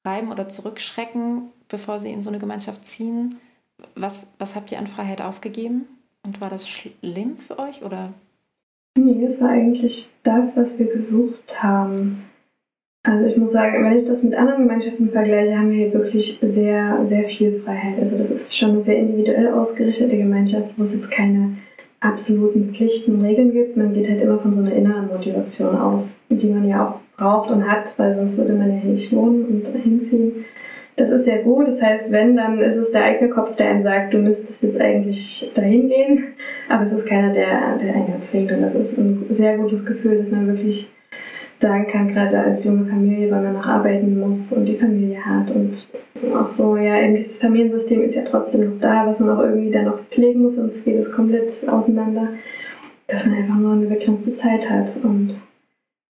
reiben 0.04 0.30
oder 0.30 0.48
zurückschrecken, 0.48 1.50
bevor 1.68 1.98
sie 1.98 2.12
in 2.12 2.22
so 2.22 2.30
eine 2.30 2.38
Gemeinschaft 2.38 2.86
ziehen. 2.86 3.36
Was, 3.94 4.32
was 4.38 4.54
habt 4.54 4.72
ihr 4.72 4.78
an 4.78 4.86
Freiheit 4.86 5.22
aufgegeben? 5.22 5.86
Und 6.24 6.40
war 6.40 6.50
das 6.50 6.68
schlimm 6.68 7.36
für 7.36 7.58
euch 7.58 7.82
oder? 7.82 8.12
Nee, 8.96 9.24
es 9.24 9.40
war 9.40 9.50
eigentlich 9.50 10.10
das, 10.24 10.56
was 10.56 10.76
wir 10.78 10.92
gesucht 10.92 11.62
haben. 11.62 12.27
Also 13.08 13.24
ich 13.24 13.38
muss 13.38 13.52
sagen, 13.52 13.82
wenn 13.82 13.96
ich 13.96 14.06
das 14.06 14.22
mit 14.22 14.34
anderen 14.34 14.64
Gemeinschaften 14.64 15.08
vergleiche, 15.08 15.56
haben 15.56 15.70
wir 15.70 15.86
hier 15.86 15.94
wirklich 15.94 16.38
sehr, 16.42 17.00
sehr 17.04 17.24
viel 17.24 17.62
Freiheit. 17.64 17.98
Also 18.00 18.18
das 18.18 18.30
ist 18.30 18.54
schon 18.54 18.72
eine 18.72 18.82
sehr 18.82 18.98
individuell 18.98 19.48
ausgerichtete 19.48 20.14
Gemeinschaft, 20.14 20.68
wo 20.76 20.82
es 20.82 20.92
jetzt 20.92 21.10
keine 21.10 21.54
absoluten 22.00 22.74
Pflichten, 22.74 23.24
Regeln 23.24 23.52
gibt. 23.52 23.78
Man 23.78 23.94
geht 23.94 24.10
halt 24.10 24.20
immer 24.20 24.38
von 24.38 24.52
so 24.52 24.60
einer 24.60 24.74
inneren 24.74 25.08
Motivation 25.08 25.74
aus, 25.74 26.14
die 26.28 26.48
man 26.48 26.68
ja 26.68 26.86
auch 26.86 27.00
braucht 27.16 27.50
und 27.50 27.66
hat, 27.66 27.98
weil 27.98 28.12
sonst 28.12 28.36
würde 28.36 28.52
man 28.52 28.76
ja 28.76 28.84
nicht 28.84 29.10
wohnen 29.16 29.46
und 29.46 29.82
hinziehen. 29.82 30.44
Das 30.96 31.08
ist 31.08 31.24
sehr 31.24 31.38
gut. 31.38 31.66
Das 31.66 31.80
heißt, 31.80 32.10
wenn, 32.10 32.36
dann 32.36 32.60
ist 32.60 32.76
es 32.76 32.92
der 32.92 33.04
eigene 33.04 33.30
Kopf, 33.30 33.56
der 33.56 33.70
einem 33.70 33.82
sagt, 33.82 34.12
du 34.12 34.18
müsstest 34.18 34.62
jetzt 34.62 34.78
eigentlich 34.78 35.50
dahin 35.54 35.88
gehen. 35.88 36.24
Aber 36.68 36.84
es 36.84 36.92
ist 36.92 37.06
keiner, 37.06 37.32
der, 37.32 37.78
der 37.78 37.94
einen 37.94 38.20
zwingt. 38.20 38.52
Und 38.52 38.60
das 38.60 38.74
ist 38.74 38.98
ein 38.98 39.24
sehr 39.30 39.56
gutes 39.56 39.86
Gefühl, 39.86 40.18
dass 40.18 40.30
man 40.30 40.46
wirklich 40.48 40.90
sagen 41.60 41.86
kann, 41.90 42.08
gerade 42.08 42.38
als 42.38 42.64
junge 42.64 42.86
Familie, 42.86 43.30
weil 43.30 43.42
man 43.42 43.54
noch 43.54 43.66
arbeiten 43.66 44.18
muss 44.18 44.52
und 44.52 44.66
die 44.66 44.76
Familie 44.76 45.24
hat. 45.24 45.50
Und 45.50 45.86
auch 46.34 46.46
so, 46.46 46.76
ja, 46.76 47.00
eben 47.00 47.16
dieses 47.16 47.38
Familiensystem 47.38 48.02
ist 48.02 48.14
ja 48.14 48.22
trotzdem 48.22 48.70
noch 48.70 48.80
da, 48.80 49.06
was 49.06 49.18
man 49.20 49.30
auch 49.30 49.42
irgendwie 49.42 49.70
dann 49.70 49.86
noch 49.86 49.98
pflegen 50.10 50.42
muss, 50.42 50.56
sonst 50.56 50.84
geht 50.84 50.98
es 50.98 51.10
komplett 51.12 51.68
auseinander. 51.68 52.28
Dass 53.08 53.24
man 53.24 53.34
einfach 53.36 53.56
nur 53.56 53.72
eine 53.72 53.86
begrenzte 53.86 54.34
Zeit 54.34 54.68
hat. 54.68 54.94
Und 55.02 55.40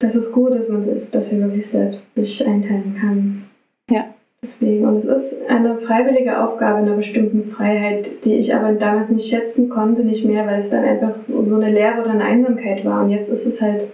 das 0.00 0.17
ist 0.17 0.33
gut, 0.33 0.52
dass 0.52 0.69
man 0.69 0.83
es, 0.88 1.11
dass 1.11 1.31
wir 1.31 1.40
wirklich 1.40 1.69
selbst 1.69 2.14
sich 2.14 2.47
einteilen 2.47 2.97
kann. 3.00 3.43
Ja. 3.90 4.05
Deswegen, 4.40 4.87
und 4.87 4.99
es 4.99 5.05
ist 5.05 5.37
eine 5.49 5.78
freiwillige 5.78 6.40
Aufgabe 6.40 6.81
in 6.81 6.87
einer 6.87 6.97
bestimmten 6.97 7.50
Freiheit, 7.50 8.25
die 8.25 8.35
ich 8.35 8.55
aber 8.55 8.73
damals 8.73 9.11
nicht 9.11 9.28
schätzen 9.28 9.69
konnte, 9.69 10.05
nicht 10.05 10.25
mehr, 10.25 10.47
weil 10.47 10.61
es 10.61 10.71
dann 10.71 10.85
einfach 10.85 11.21
so, 11.23 11.43
so 11.43 11.57
eine 11.57 11.73
Leere 11.73 12.02
oder 12.02 12.11
eine 12.11 12.25
Einsamkeit 12.25 12.85
war. 12.85 13.02
Und 13.02 13.11
jetzt 13.11 13.28
ist 13.28 13.47
es 13.47 13.61
halt 13.61 13.88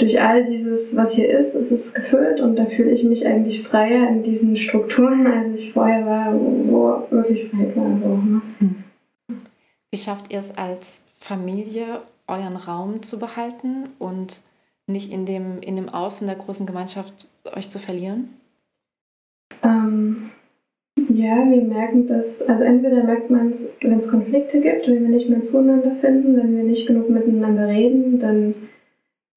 durch 0.00 0.20
all 0.20 0.44
dieses, 0.46 0.96
was 0.96 1.12
hier 1.12 1.28
ist, 1.28 1.54
ist 1.54 1.70
es 1.70 1.94
gefüllt 1.94 2.40
und 2.40 2.56
da 2.56 2.66
fühle 2.66 2.90
ich 2.92 3.04
mich 3.04 3.26
eigentlich 3.26 3.66
freier 3.68 4.08
in 4.08 4.22
diesen 4.22 4.56
Strukturen, 4.56 5.26
als 5.26 5.60
ich 5.60 5.72
vorher 5.72 6.06
war, 6.06 6.34
wo 6.34 7.06
wirklich 7.10 7.50
Freiheit 7.50 7.76
war. 7.76 7.98
So, 8.02 8.16
ne? 8.16 8.42
Wie 9.90 9.98
schafft 9.98 10.32
ihr 10.32 10.38
es 10.38 10.56
als 10.56 11.02
Familie, 11.18 12.00
euren 12.26 12.56
Raum 12.56 13.02
zu 13.02 13.18
behalten 13.18 13.88
und 13.98 14.40
nicht 14.86 15.12
in 15.12 15.26
dem, 15.26 15.60
in 15.60 15.76
dem 15.76 15.88
Außen 15.88 16.26
der 16.26 16.36
großen 16.36 16.66
Gemeinschaft 16.66 17.28
euch 17.56 17.70
zu 17.70 17.78
verlieren? 17.78 18.30
Ähm, 19.62 20.30
ja, 21.08 21.36
wir 21.36 21.62
merken 21.62 22.06
das, 22.06 22.40
also 22.42 22.62
entweder 22.62 23.04
merkt 23.04 23.30
man 23.30 23.52
es, 23.52 23.66
wenn 23.80 23.98
es 23.98 24.08
Konflikte 24.08 24.60
gibt, 24.60 24.86
wenn 24.86 25.02
wir 25.02 25.16
nicht 25.16 25.28
mehr 25.28 25.42
zueinander 25.42 25.96
finden, 26.00 26.36
wenn 26.36 26.56
wir 26.56 26.64
nicht 26.64 26.86
genug 26.86 27.10
miteinander 27.10 27.66
reden, 27.66 28.20
dann 28.20 28.54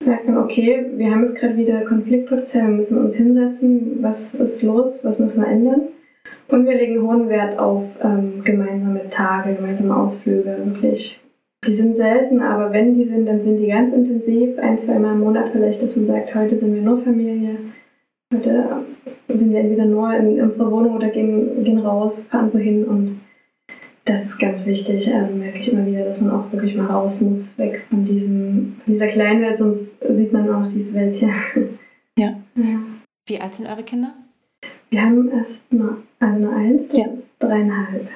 merkt 0.06 0.28
man, 0.28 0.38
okay, 0.38 0.86
wir 0.96 1.12
haben 1.12 1.24
jetzt 1.26 1.36
gerade 1.36 1.58
wieder 1.58 1.82
Konfliktpotenzial, 1.86 2.68
wir 2.68 2.78
müssen 2.78 2.98
uns 2.98 3.16
hinsetzen, 3.16 3.98
was 4.02 4.36
ist 4.36 4.62
los, 4.64 5.00
was 5.04 5.20
müssen 5.20 5.42
wir 5.42 5.48
ändern. 5.48 5.82
Und 6.50 6.66
wir 6.66 6.76
legen 6.76 7.02
hohen 7.02 7.30
Wert 7.30 7.58
auf 7.58 7.84
ähm, 8.04 8.44
gemeinsame 8.44 9.10
Tage, 9.10 9.56
gemeinsame 9.56 9.96
Ausflüge, 9.96 10.58
wirklich. 10.66 11.20
Die 11.66 11.74
sind 11.74 11.96
selten, 11.96 12.42
aber 12.42 12.74
wenn 12.74 12.96
die 12.96 13.06
sind, 13.06 13.26
dann 13.26 13.40
sind 13.42 13.58
die 13.58 13.68
ganz 13.68 13.94
intensiv, 13.94 14.60
ein, 14.60 14.78
zweimal 14.78 15.14
im 15.14 15.22
Monat 15.22 15.52
vielleicht, 15.52 15.82
dass 15.82 15.96
man 15.96 16.08
sagt, 16.08 16.36
heute 16.36 16.60
sind 16.60 16.74
wir 16.76 16.82
nur 16.82 17.02
Familie, 17.02 17.58
heute 18.34 18.84
sind 19.30 19.52
wir 19.52 19.60
entweder 19.60 19.86
nur 19.86 20.14
in 20.14 20.42
unserer 20.42 20.70
Wohnung 20.72 20.96
oder 20.96 21.08
gehen, 21.08 21.64
gehen 21.64 21.80
raus, 21.80 22.20
fahren 22.30 22.54
wohin 22.54 22.84
und 22.84 23.20
das 24.06 24.26
ist 24.26 24.38
ganz 24.38 24.66
wichtig. 24.66 25.14
Also 25.14 25.34
merke 25.34 25.60
ich 25.60 25.72
immer 25.72 25.86
wieder, 25.86 26.04
dass 26.06 26.20
man 26.20 26.32
auch 26.32 26.52
wirklich 26.52 26.76
mal 26.76 26.88
raus 26.88 27.22
muss, 27.22 27.58
weg 27.58 27.86
von, 27.90 28.06
diesem, 28.06 28.82
von 28.84 28.94
dieser 28.94 29.08
kleinen 29.08 29.42
Welt, 29.42 29.58
sonst 29.58 30.00
sieht 30.00 30.34
man 30.34 30.50
auch 30.50 30.70
diese 30.74 30.94
Welt 30.94 31.16
hier. 31.16 31.34
Ja. 32.16 32.36
ja. 32.54 32.80
Wie 33.26 33.42
alt 33.42 33.56
sind 33.56 33.68
eure 33.68 33.82
Kinder? 33.82 34.14
Wir 34.92 35.02
haben 35.02 35.32
erst 35.32 35.74
nur, 35.74 36.04
also 36.20 36.38
nur 36.38 36.54
eins, 36.54 36.88
das 36.90 36.98
ja. 36.98 37.08
ist 37.08 37.32
dreieinhalb. 37.40 38.08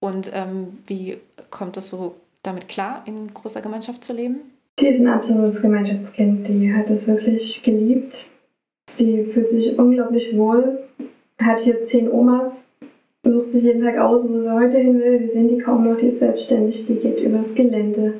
Und 0.00 0.32
ähm, 0.34 0.78
wie 0.88 1.18
kommt 1.50 1.76
es 1.76 1.88
so 1.88 2.16
damit 2.42 2.66
klar, 2.66 3.04
in 3.06 3.32
großer 3.32 3.62
Gemeinschaft 3.62 4.02
zu 4.02 4.12
leben? 4.12 4.40
Die 4.80 4.88
ist 4.88 4.98
ein 4.98 5.06
absolutes 5.06 5.62
Gemeinschaftskind. 5.62 6.48
Die 6.48 6.74
hat 6.74 6.90
es 6.90 7.06
wirklich 7.06 7.62
geliebt. 7.62 8.28
Sie 8.90 9.24
fühlt 9.26 9.48
sich 9.48 9.78
unglaublich 9.78 10.36
wohl, 10.36 10.80
hat 11.38 11.60
hier 11.60 11.80
zehn 11.80 12.10
Omas, 12.10 12.66
sucht 13.32 13.50
sich 13.50 13.62
jeden 13.64 13.82
Tag 13.82 13.98
aus, 13.98 14.28
wo 14.28 14.40
sie 14.40 14.52
heute 14.52 14.78
hin 14.78 14.98
will. 15.00 15.20
Wir 15.20 15.32
sehen 15.32 15.48
die 15.48 15.58
kaum 15.58 15.84
noch, 15.84 15.96
die 15.96 16.08
ist 16.08 16.18
selbstständig, 16.18 16.86
die 16.86 16.96
geht 16.96 17.20
übers 17.20 17.54
Gelände. 17.54 18.14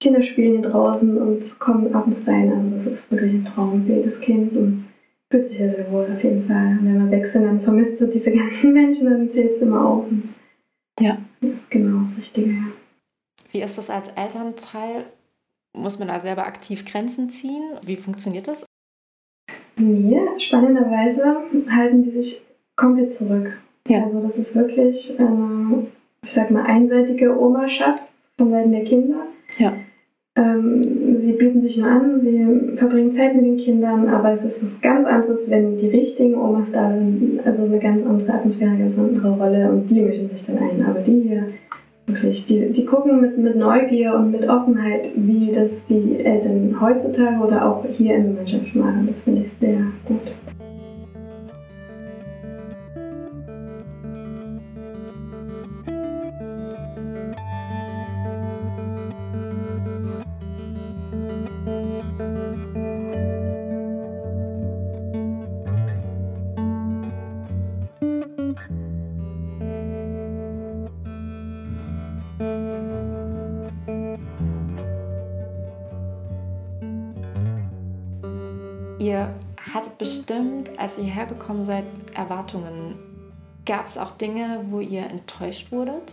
Die 0.00 0.04
Kinder 0.06 0.22
spielen 0.22 0.60
hier 0.62 0.70
draußen 0.70 1.16
und 1.18 1.58
kommen 1.58 1.94
abends 1.94 2.26
rein. 2.26 2.52
Also 2.52 2.76
das 2.76 3.00
ist 3.00 3.10
wirklich 3.10 3.32
ein 3.32 3.44
Traum 3.44 3.84
für 3.86 3.94
jedes 3.94 4.20
Kind 4.20 4.56
und 4.56 4.86
fühlt 5.30 5.46
sich 5.46 5.58
ja 5.58 5.68
sehr 5.68 5.90
wohl 5.90 6.06
auf 6.14 6.22
jeden 6.22 6.46
Fall. 6.46 6.78
Und 6.78 6.86
wenn 6.86 7.04
wir 7.04 7.16
weg 7.16 7.26
sind, 7.26 7.44
dann 7.44 7.60
vermisst 7.60 8.00
du 8.00 8.06
diese 8.06 8.32
ganzen 8.36 8.72
Menschen, 8.72 9.08
dann 9.08 9.30
zählt 9.30 9.56
es 9.56 9.62
immer 9.62 9.84
auf. 9.84 10.06
Und 10.10 10.34
ja, 11.00 11.18
das 11.40 11.50
ist 11.52 11.70
genau 11.70 12.00
das 12.00 12.16
Richtige, 12.16 12.50
ja. 12.50 12.66
Wie 13.50 13.62
ist 13.62 13.78
das 13.78 13.88
als 13.88 14.08
Elternteil? 14.10 15.04
Muss 15.76 15.98
man 15.98 16.08
da 16.08 16.20
selber 16.20 16.46
aktiv 16.46 16.84
Grenzen 16.84 17.30
ziehen? 17.30 17.62
Wie 17.84 17.96
funktioniert 17.96 18.48
das? 18.48 18.64
Nee, 19.76 20.20
spannenderweise 20.38 21.36
halten 21.68 22.04
die 22.04 22.10
sich 22.10 22.42
komplett 22.76 23.12
zurück. 23.12 23.56
Ja. 23.88 24.02
Also 24.02 24.20
das 24.20 24.38
ist 24.38 24.54
wirklich 24.54 25.18
eine, 25.18 25.86
ich 26.22 26.32
sag 26.32 26.50
mal, 26.50 26.64
einseitige 26.64 27.38
Omaschaft 27.38 28.02
von 28.38 28.50
Seiten 28.50 28.72
der 28.72 28.84
Kinder. 28.84 29.26
Ja. 29.58 29.74
Ähm, 30.36 31.20
sie 31.20 31.32
bieten 31.32 31.62
sich 31.62 31.76
nur 31.76 31.88
an, 31.88 32.20
sie 32.20 32.76
verbringen 32.76 33.12
Zeit 33.12 33.36
mit 33.36 33.44
den 33.44 33.56
Kindern, 33.56 34.08
aber 34.08 34.32
es 34.32 34.44
ist 34.44 34.60
was 34.62 34.80
ganz 34.80 35.06
anderes, 35.06 35.48
wenn 35.48 35.78
die 35.78 35.88
richtigen 35.88 36.34
Omas 36.34 36.72
da 36.72 36.92
sind. 36.92 37.40
Also 37.44 37.64
eine 37.64 37.78
ganz 37.78 38.04
andere 38.04 38.32
Atmosphäre, 38.32 38.70
eine 38.70 38.80
ganz 38.80 38.98
andere 38.98 39.30
Rolle 39.30 39.70
und 39.70 39.88
die 39.88 40.00
mischen 40.00 40.30
sich 40.30 40.44
dann 40.44 40.58
ein. 40.58 40.84
Aber 40.84 41.00
die 41.00 41.20
hier, 41.20 41.44
wirklich, 42.06 42.46
die, 42.46 42.72
die 42.72 42.84
gucken 42.84 43.20
mit, 43.20 43.38
mit 43.38 43.54
Neugier 43.54 44.14
und 44.14 44.32
mit 44.32 44.48
Offenheit, 44.48 45.10
wie 45.14 45.52
das 45.52 45.84
die 45.86 46.24
Eltern 46.24 46.76
heutzutage 46.80 47.38
oder 47.44 47.64
auch 47.64 47.84
hier 47.96 48.16
in 48.16 48.34
der 48.34 48.44
Gemeinschaft 48.44 48.74
machen. 48.74 49.06
Das 49.08 49.20
finde 49.20 49.42
ich 49.42 49.52
sehr 49.52 49.78
gut. 50.04 50.32
Bestimmt, 79.98 80.70
als 80.78 80.98
ihr 80.98 81.04
hergekommen 81.04 81.64
seid, 81.64 81.84
Erwartungen. 82.14 82.94
Gab 83.66 83.86
es 83.86 83.98
auch 83.98 84.12
Dinge, 84.12 84.60
wo 84.70 84.80
ihr 84.80 85.02
enttäuscht 85.02 85.72
wurdet? 85.72 86.12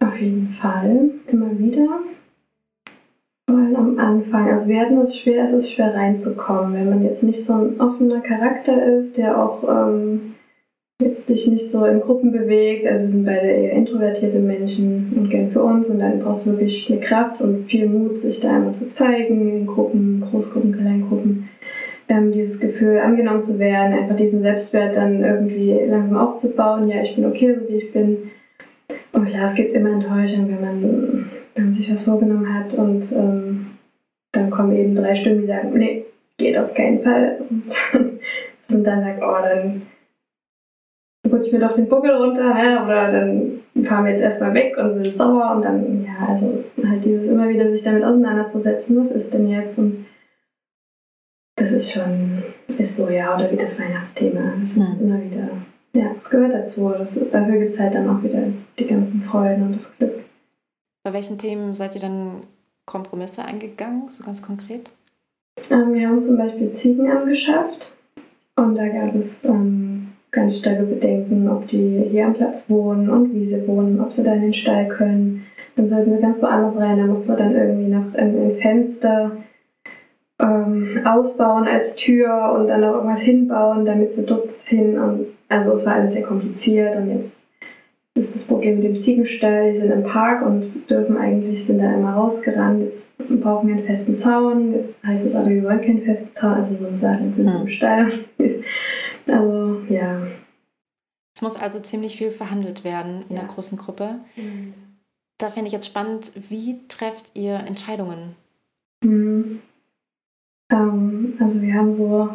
Auf 0.00 0.18
jeden 0.18 0.48
Fall, 0.60 1.10
immer 1.26 1.58
wieder. 1.58 2.00
Weil 3.46 3.76
am 3.76 3.98
Anfang, 3.98 4.50
also 4.50 4.66
wir 4.66 4.80
hatten 4.80 4.98
es 4.98 5.16
schwer, 5.16 5.44
es 5.44 5.52
ist 5.52 5.72
schwer 5.72 5.94
reinzukommen, 5.94 6.74
wenn 6.74 6.90
man 6.90 7.04
jetzt 7.04 7.22
nicht 7.22 7.44
so 7.44 7.52
ein 7.52 7.80
offener 7.80 8.20
Charakter 8.20 8.98
ist, 8.98 9.16
der 9.16 9.42
auch 9.42 9.62
ähm, 9.68 10.34
jetzt 11.00 11.26
sich 11.26 11.46
nicht 11.46 11.70
so 11.70 11.84
in 11.84 12.00
Gruppen 12.00 12.32
bewegt. 12.32 12.86
Also 12.86 13.02
wir 13.02 13.08
sind 13.08 13.24
beide 13.24 13.48
eher 13.48 13.72
introvertierte 13.72 14.38
Menschen 14.38 15.12
und 15.16 15.30
gern 15.30 15.50
für 15.50 15.62
uns 15.62 15.88
und 15.88 16.00
dann 16.00 16.20
braucht 16.20 16.40
es 16.40 16.46
wirklich 16.46 16.90
eine 16.90 17.00
Kraft 17.00 17.40
und 17.40 17.64
viel 17.66 17.88
Mut, 17.88 18.18
sich 18.18 18.40
da 18.40 18.54
einmal 18.54 18.74
zu 18.74 18.88
zeigen 18.88 19.48
in 19.48 19.66
Gruppen, 19.66 20.24
Großgruppen, 20.30 20.72
Kleingruppen. 20.72 21.49
Ähm, 22.10 22.32
dieses 22.32 22.58
Gefühl, 22.58 22.98
angenommen 22.98 23.40
zu 23.40 23.56
werden, 23.60 23.96
einfach 23.96 24.16
diesen 24.16 24.42
Selbstwert 24.42 24.96
dann 24.96 25.22
irgendwie 25.22 25.74
langsam 25.86 26.18
aufzubauen. 26.18 26.88
Ja, 26.88 27.02
ich 27.02 27.14
bin 27.14 27.24
okay, 27.24 27.54
so 27.54 27.68
wie 27.68 27.76
ich 27.76 27.92
bin. 27.92 28.30
Und 29.12 29.26
klar, 29.26 29.44
es 29.44 29.54
gibt 29.54 29.72
immer 29.74 29.90
Enttäuschung, 29.90 30.48
wenn 30.48 30.60
man, 30.60 31.30
wenn 31.54 31.64
man 31.66 31.72
sich 31.72 31.88
was 31.92 32.02
vorgenommen 32.02 32.52
hat 32.52 32.74
und 32.74 33.12
ähm, 33.12 33.66
dann 34.32 34.50
kommen 34.50 34.74
eben 34.74 34.96
drei 34.96 35.14
Stimmen, 35.14 35.42
die 35.42 35.46
sagen, 35.46 35.72
nee, 35.78 36.04
geht 36.36 36.58
auf 36.58 36.74
keinen 36.74 37.00
Fall. 37.00 37.42
Und, 37.48 37.64
und 38.72 38.84
dann 38.84 39.02
sagt, 39.02 39.22
oh, 39.22 39.42
dann 39.44 39.82
rutsche 41.30 41.46
ich 41.46 41.52
mir 41.52 41.60
doch 41.60 41.76
den 41.76 41.88
Buckel 41.88 42.10
runter, 42.10 42.54
ne? 42.54 42.82
oder 42.84 43.12
dann 43.12 43.84
fahren 43.84 44.04
wir 44.04 44.12
jetzt 44.12 44.22
erstmal 44.22 44.54
weg 44.54 44.76
und 44.76 45.04
sind 45.04 45.14
sauer 45.14 45.52
und 45.54 45.64
dann, 45.64 46.04
ja, 46.04 46.26
also 46.28 46.64
halt 46.84 47.04
dieses 47.04 47.28
immer 47.28 47.48
wieder 47.48 47.70
sich 47.70 47.84
damit 47.84 48.02
auseinanderzusetzen, 48.02 48.96
was 49.00 49.12
ist 49.12 49.32
denn 49.32 49.48
jetzt 49.48 49.78
und 49.78 50.06
das 51.60 51.70
ist 51.72 51.92
schon, 51.92 52.42
ist 52.78 52.96
so, 52.96 53.08
ja, 53.10 53.34
oder 53.34 53.50
wie 53.52 53.56
das 53.56 53.78
Weihnachtsthema, 53.78 54.54
das 54.60 54.70
ist 54.70 54.76
mhm. 54.76 54.96
immer 55.00 55.22
wieder, 55.22 55.48
ja, 55.92 56.12
es 56.16 56.30
gehört 56.30 56.54
dazu, 56.54 56.90
das, 56.96 57.14
dafür 57.30 57.58
gibt 57.58 57.72
es 57.72 57.78
halt 57.78 57.94
dann 57.94 58.08
auch 58.08 58.22
wieder 58.22 58.44
die 58.78 58.86
ganzen 58.86 59.22
Freuden 59.22 59.66
und 59.66 59.76
das 59.76 59.96
Glück. 59.98 60.24
Bei 61.04 61.12
welchen 61.12 61.38
Themen 61.38 61.74
seid 61.74 61.94
ihr 61.94 62.00
dann 62.00 62.42
Kompromisse 62.86 63.44
eingegangen, 63.44 64.08
so 64.08 64.24
ganz 64.24 64.42
konkret? 64.42 64.90
Ähm, 65.70 65.92
wir 65.92 66.06
haben 66.06 66.14
uns 66.14 66.26
zum 66.26 66.38
Beispiel 66.38 66.72
Ziegen 66.72 67.10
angeschafft 67.10 67.92
und 68.56 68.74
da 68.76 68.88
gab 68.88 69.14
es 69.14 69.44
ähm, 69.44 70.08
ganz 70.30 70.58
starke 70.58 70.84
Bedenken, 70.84 71.48
ob 71.48 71.68
die 71.68 72.06
hier 72.10 72.26
am 72.26 72.34
Platz 72.34 72.70
wohnen 72.70 73.10
und 73.10 73.34
wie 73.34 73.44
sie 73.44 73.66
wohnen, 73.68 74.00
ob 74.00 74.12
sie 74.12 74.22
da 74.22 74.32
in 74.32 74.42
den 74.42 74.54
Stall 74.54 74.88
können. 74.88 75.44
Dann 75.76 75.88
sollten 75.88 76.12
wir 76.12 76.20
ganz 76.20 76.40
woanders 76.40 76.76
rein, 76.78 76.98
da 76.98 77.06
mussten 77.06 77.28
wir 77.28 77.36
dann 77.36 77.54
irgendwie 77.54 77.90
noch 77.90 78.14
ein, 78.14 78.50
ein 78.50 78.56
Fenster 78.56 79.32
ähm, 80.40 81.00
ausbauen 81.04 81.68
als 81.68 81.94
Tür 81.96 82.54
und 82.56 82.68
dann 82.68 82.80
noch 82.80 82.94
irgendwas 82.94 83.20
hinbauen, 83.20 83.84
damit 83.84 84.12
sie 84.14 84.24
dort 84.24 84.50
hin. 84.52 84.98
Und, 84.98 85.26
also 85.48 85.72
es 85.72 85.84
war 85.84 85.94
alles 85.94 86.12
sehr 86.12 86.22
kompliziert 86.22 86.96
und 86.96 87.10
jetzt 87.10 87.40
ist 88.14 88.34
das 88.34 88.44
Problem 88.44 88.76
mit 88.76 88.84
dem 88.84 88.98
Ziegenstall. 88.98 89.72
Die 89.72 89.78
sind 89.78 89.90
im 89.90 90.02
Park 90.02 90.44
und 90.44 90.88
dürfen 90.90 91.16
eigentlich, 91.16 91.64
sind 91.64 91.78
da 91.78 91.92
immer 91.94 92.14
rausgerannt. 92.14 92.82
Jetzt 92.82 93.16
brauchen 93.40 93.68
wir 93.68 93.76
einen 93.76 93.86
festen 93.86 94.14
Zaun. 94.14 94.74
Jetzt 94.74 95.02
heißt 95.04 95.26
es 95.26 95.34
aber, 95.34 95.48
wir 95.48 95.62
wollen 95.62 95.80
keinen 95.80 96.02
festen 96.02 96.32
Zaun. 96.32 96.54
Also 96.54 96.74
so 96.74 96.96
Sachen 96.96 97.34
sind 97.34 97.48
im 97.48 97.68
Stall. 97.68 98.12
Also, 99.26 99.82
ja. 99.88 100.26
Es 101.36 101.42
muss 101.42 101.54
also 101.54 101.78
ziemlich 101.78 102.16
viel 102.16 102.32
verhandelt 102.32 102.82
werden 102.82 103.22
in 103.28 103.36
ja. 103.36 103.42
der 103.42 103.48
großen 103.48 103.78
Gruppe. 103.78 104.16
Mhm. 104.34 104.74
Da 105.38 105.50
fände 105.50 105.68
ich 105.68 105.72
jetzt 105.72 105.86
spannend, 105.86 106.32
wie 106.48 106.80
trefft 106.88 107.30
ihr 107.34 107.54
Entscheidungen? 107.54 108.34
Mhm. 109.02 109.60
Ähm, 110.70 111.34
also 111.40 111.60
wir 111.60 111.74
haben 111.74 111.92
so 111.92 112.30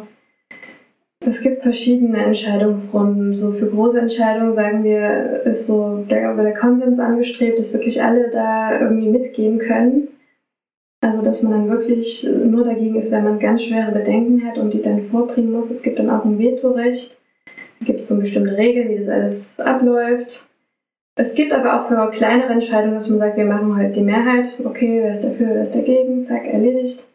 es 1.20 1.40
gibt 1.40 1.62
verschiedene 1.62 2.24
Entscheidungsrunden. 2.24 3.34
So 3.34 3.52
für 3.52 3.66
große 3.66 3.98
Entscheidungen 3.98 4.54
sagen 4.54 4.84
wir, 4.84 5.42
ist 5.44 5.66
so 5.66 6.04
der, 6.08 6.34
der 6.34 6.54
Konsens 6.54 7.00
angestrebt, 7.00 7.58
dass 7.58 7.72
wirklich 7.72 8.02
alle 8.02 8.30
da 8.30 8.80
irgendwie 8.80 9.08
mitgehen 9.08 9.58
können. 9.58 10.08
Also 11.00 11.22
dass 11.22 11.42
man 11.42 11.52
dann 11.52 11.70
wirklich 11.70 12.28
nur 12.28 12.64
dagegen 12.64 12.96
ist, 12.96 13.10
wenn 13.10 13.24
man 13.24 13.40
ganz 13.40 13.64
schwere 13.64 13.92
Bedenken 13.92 14.46
hat 14.46 14.56
und 14.58 14.72
die 14.72 14.82
dann 14.82 15.08
vorbringen 15.08 15.52
muss. 15.52 15.70
Es 15.70 15.82
gibt 15.82 15.98
dann 15.98 16.10
auch 16.10 16.24
ein 16.24 16.38
Vetorecht. 16.38 17.18
Da 17.80 17.86
gibt 17.86 18.00
es 18.00 18.08
so 18.08 18.16
bestimmte 18.16 18.56
Regeln, 18.56 18.90
wie 18.90 18.98
das 18.98 19.08
alles 19.08 19.60
abläuft. 19.60 20.46
Es 21.16 21.34
gibt 21.34 21.52
aber 21.52 21.80
auch 21.80 21.88
für 21.88 22.10
kleinere 22.16 22.52
Entscheidungen, 22.52 22.94
dass 22.94 23.08
man 23.08 23.18
sagt, 23.18 23.36
wir 23.36 23.46
machen 23.46 23.74
halt 23.74 23.96
die 23.96 24.02
Mehrheit. 24.02 24.58
Okay, 24.64 25.00
wer 25.02 25.12
ist 25.12 25.24
dafür, 25.24 25.48
wer 25.48 25.62
ist 25.62 25.74
dagegen? 25.74 26.22
Zack, 26.24 26.46
erledigt. 26.46 27.08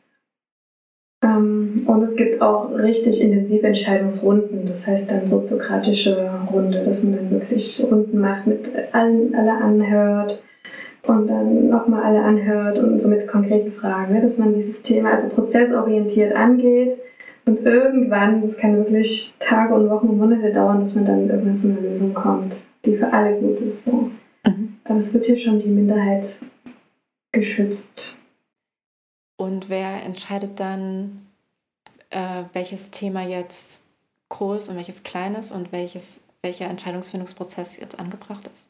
Ähm, 1.24 1.84
und 1.86 2.02
es 2.02 2.16
gibt 2.16 2.42
auch 2.42 2.72
richtig 2.72 3.22
intensive 3.22 3.68
Entscheidungsrunden, 3.68 4.66
das 4.66 4.88
heißt 4.88 5.12
dann 5.12 5.28
soziokratische 5.28 6.30
Runde, 6.52 6.84
dass 6.84 7.04
man 7.04 7.16
dann 7.16 7.32
wirklich 7.32 7.84
Runden 7.90 8.20
macht, 8.20 8.48
mit 8.48 8.72
allen 8.92 9.36
alle 9.36 9.52
anhört 9.52 10.42
und 11.04 11.28
dann 11.28 11.70
nochmal 11.70 12.04
alle 12.04 12.22
anhört 12.22 12.80
und 12.80 13.00
so 13.00 13.08
mit 13.08 13.28
konkreten 13.28 13.72
Fragen, 13.72 14.14
ne, 14.14 14.22
dass 14.22 14.38
man 14.38 14.54
dieses 14.54 14.82
Thema 14.82 15.12
also 15.12 15.30
prozessorientiert 15.30 16.36
angeht 16.36 16.98
und 17.46 17.66
irgendwann, 17.66 18.42
das 18.42 18.58
kann 18.58 18.78
wirklich 18.78 19.36
Tage 19.40 19.74
und 19.74 19.90
Wochen 19.90 20.10
und 20.10 20.18
Monate 20.18 20.52
dauern, 20.52 20.82
dass 20.82 20.96
man 20.96 21.06
dann 21.06 21.30
irgendwann 21.30 21.58
zu 21.58 21.68
einer 21.68 21.82
Lösung 21.82 22.14
kommt, 22.14 22.54
die 22.86 22.96
für 22.96 23.12
alle 23.12 23.36
gut 23.40 23.60
ist. 23.62 23.86
So. 23.86 24.10
Mhm. 24.46 24.76
Aber 24.84 25.00
es 25.00 25.14
wird 25.14 25.26
hier 25.26 25.38
schon 25.38 25.60
die 25.60 25.70
Minderheit 25.70 26.40
geschützt. 27.32 28.16
Und 29.42 29.72
wer 29.72 30.04
entscheidet 30.06 30.60
dann, 30.60 31.26
äh, 32.12 32.44
welches 32.54 32.92
Thema 32.92 33.24
jetzt 33.24 33.84
groß 34.30 34.70
und 34.70 34.76
welches 34.76 35.02
klein 35.02 35.34
ist 35.34 35.52
und 35.52 35.72
welches, 35.72 36.22
welcher 36.44 36.70
Entscheidungsfindungsprozess 36.70 37.80
jetzt 37.80 38.00
angebracht 38.00 38.48
ist? 38.54 38.70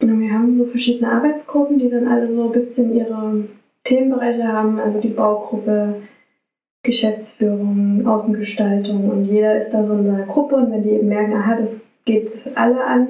Wir 0.00 0.32
haben 0.32 0.58
so 0.58 0.64
verschiedene 0.64 1.08
Arbeitsgruppen, 1.08 1.78
die 1.78 1.88
dann 1.88 2.08
alle 2.08 2.26
so 2.26 2.46
ein 2.46 2.50
bisschen 2.50 2.96
ihre 2.96 3.44
Themenbereiche 3.84 4.44
haben, 4.44 4.80
also 4.80 5.00
die 5.00 5.10
Baugruppe, 5.10 6.02
Geschäftsführung, 6.82 8.04
Außengestaltung. 8.04 9.08
Und 9.08 9.26
jeder 9.26 9.56
ist 9.60 9.70
da 9.70 9.84
so 9.84 9.92
in 9.92 10.06
seiner 10.06 10.26
Gruppe. 10.26 10.56
Und 10.56 10.72
wenn 10.72 10.82
die 10.82 10.90
eben 10.90 11.06
merken, 11.06 11.34
aha, 11.34 11.60
das 11.60 11.80
geht 12.06 12.36
alle 12.56 12.84
an, 12.84 13.06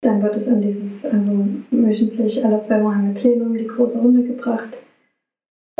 dann 0.00 0.20
wird 0.24 0.34
es 0.34 0.48
an 0.48 0.60
dieses, 0.60 1.06
also 1.06 1.46
wöchentlich 1.70 2.44
alle 2.44 2.58
zwei 2.58 2.82
Wochen 2.82 3.10
ein 3.10 3.14
Plenum, 3.14 3.54
die 3.56 3.68
große 3.68 3.96
Runde 3.96 4.24
gebracht 4.24 4.76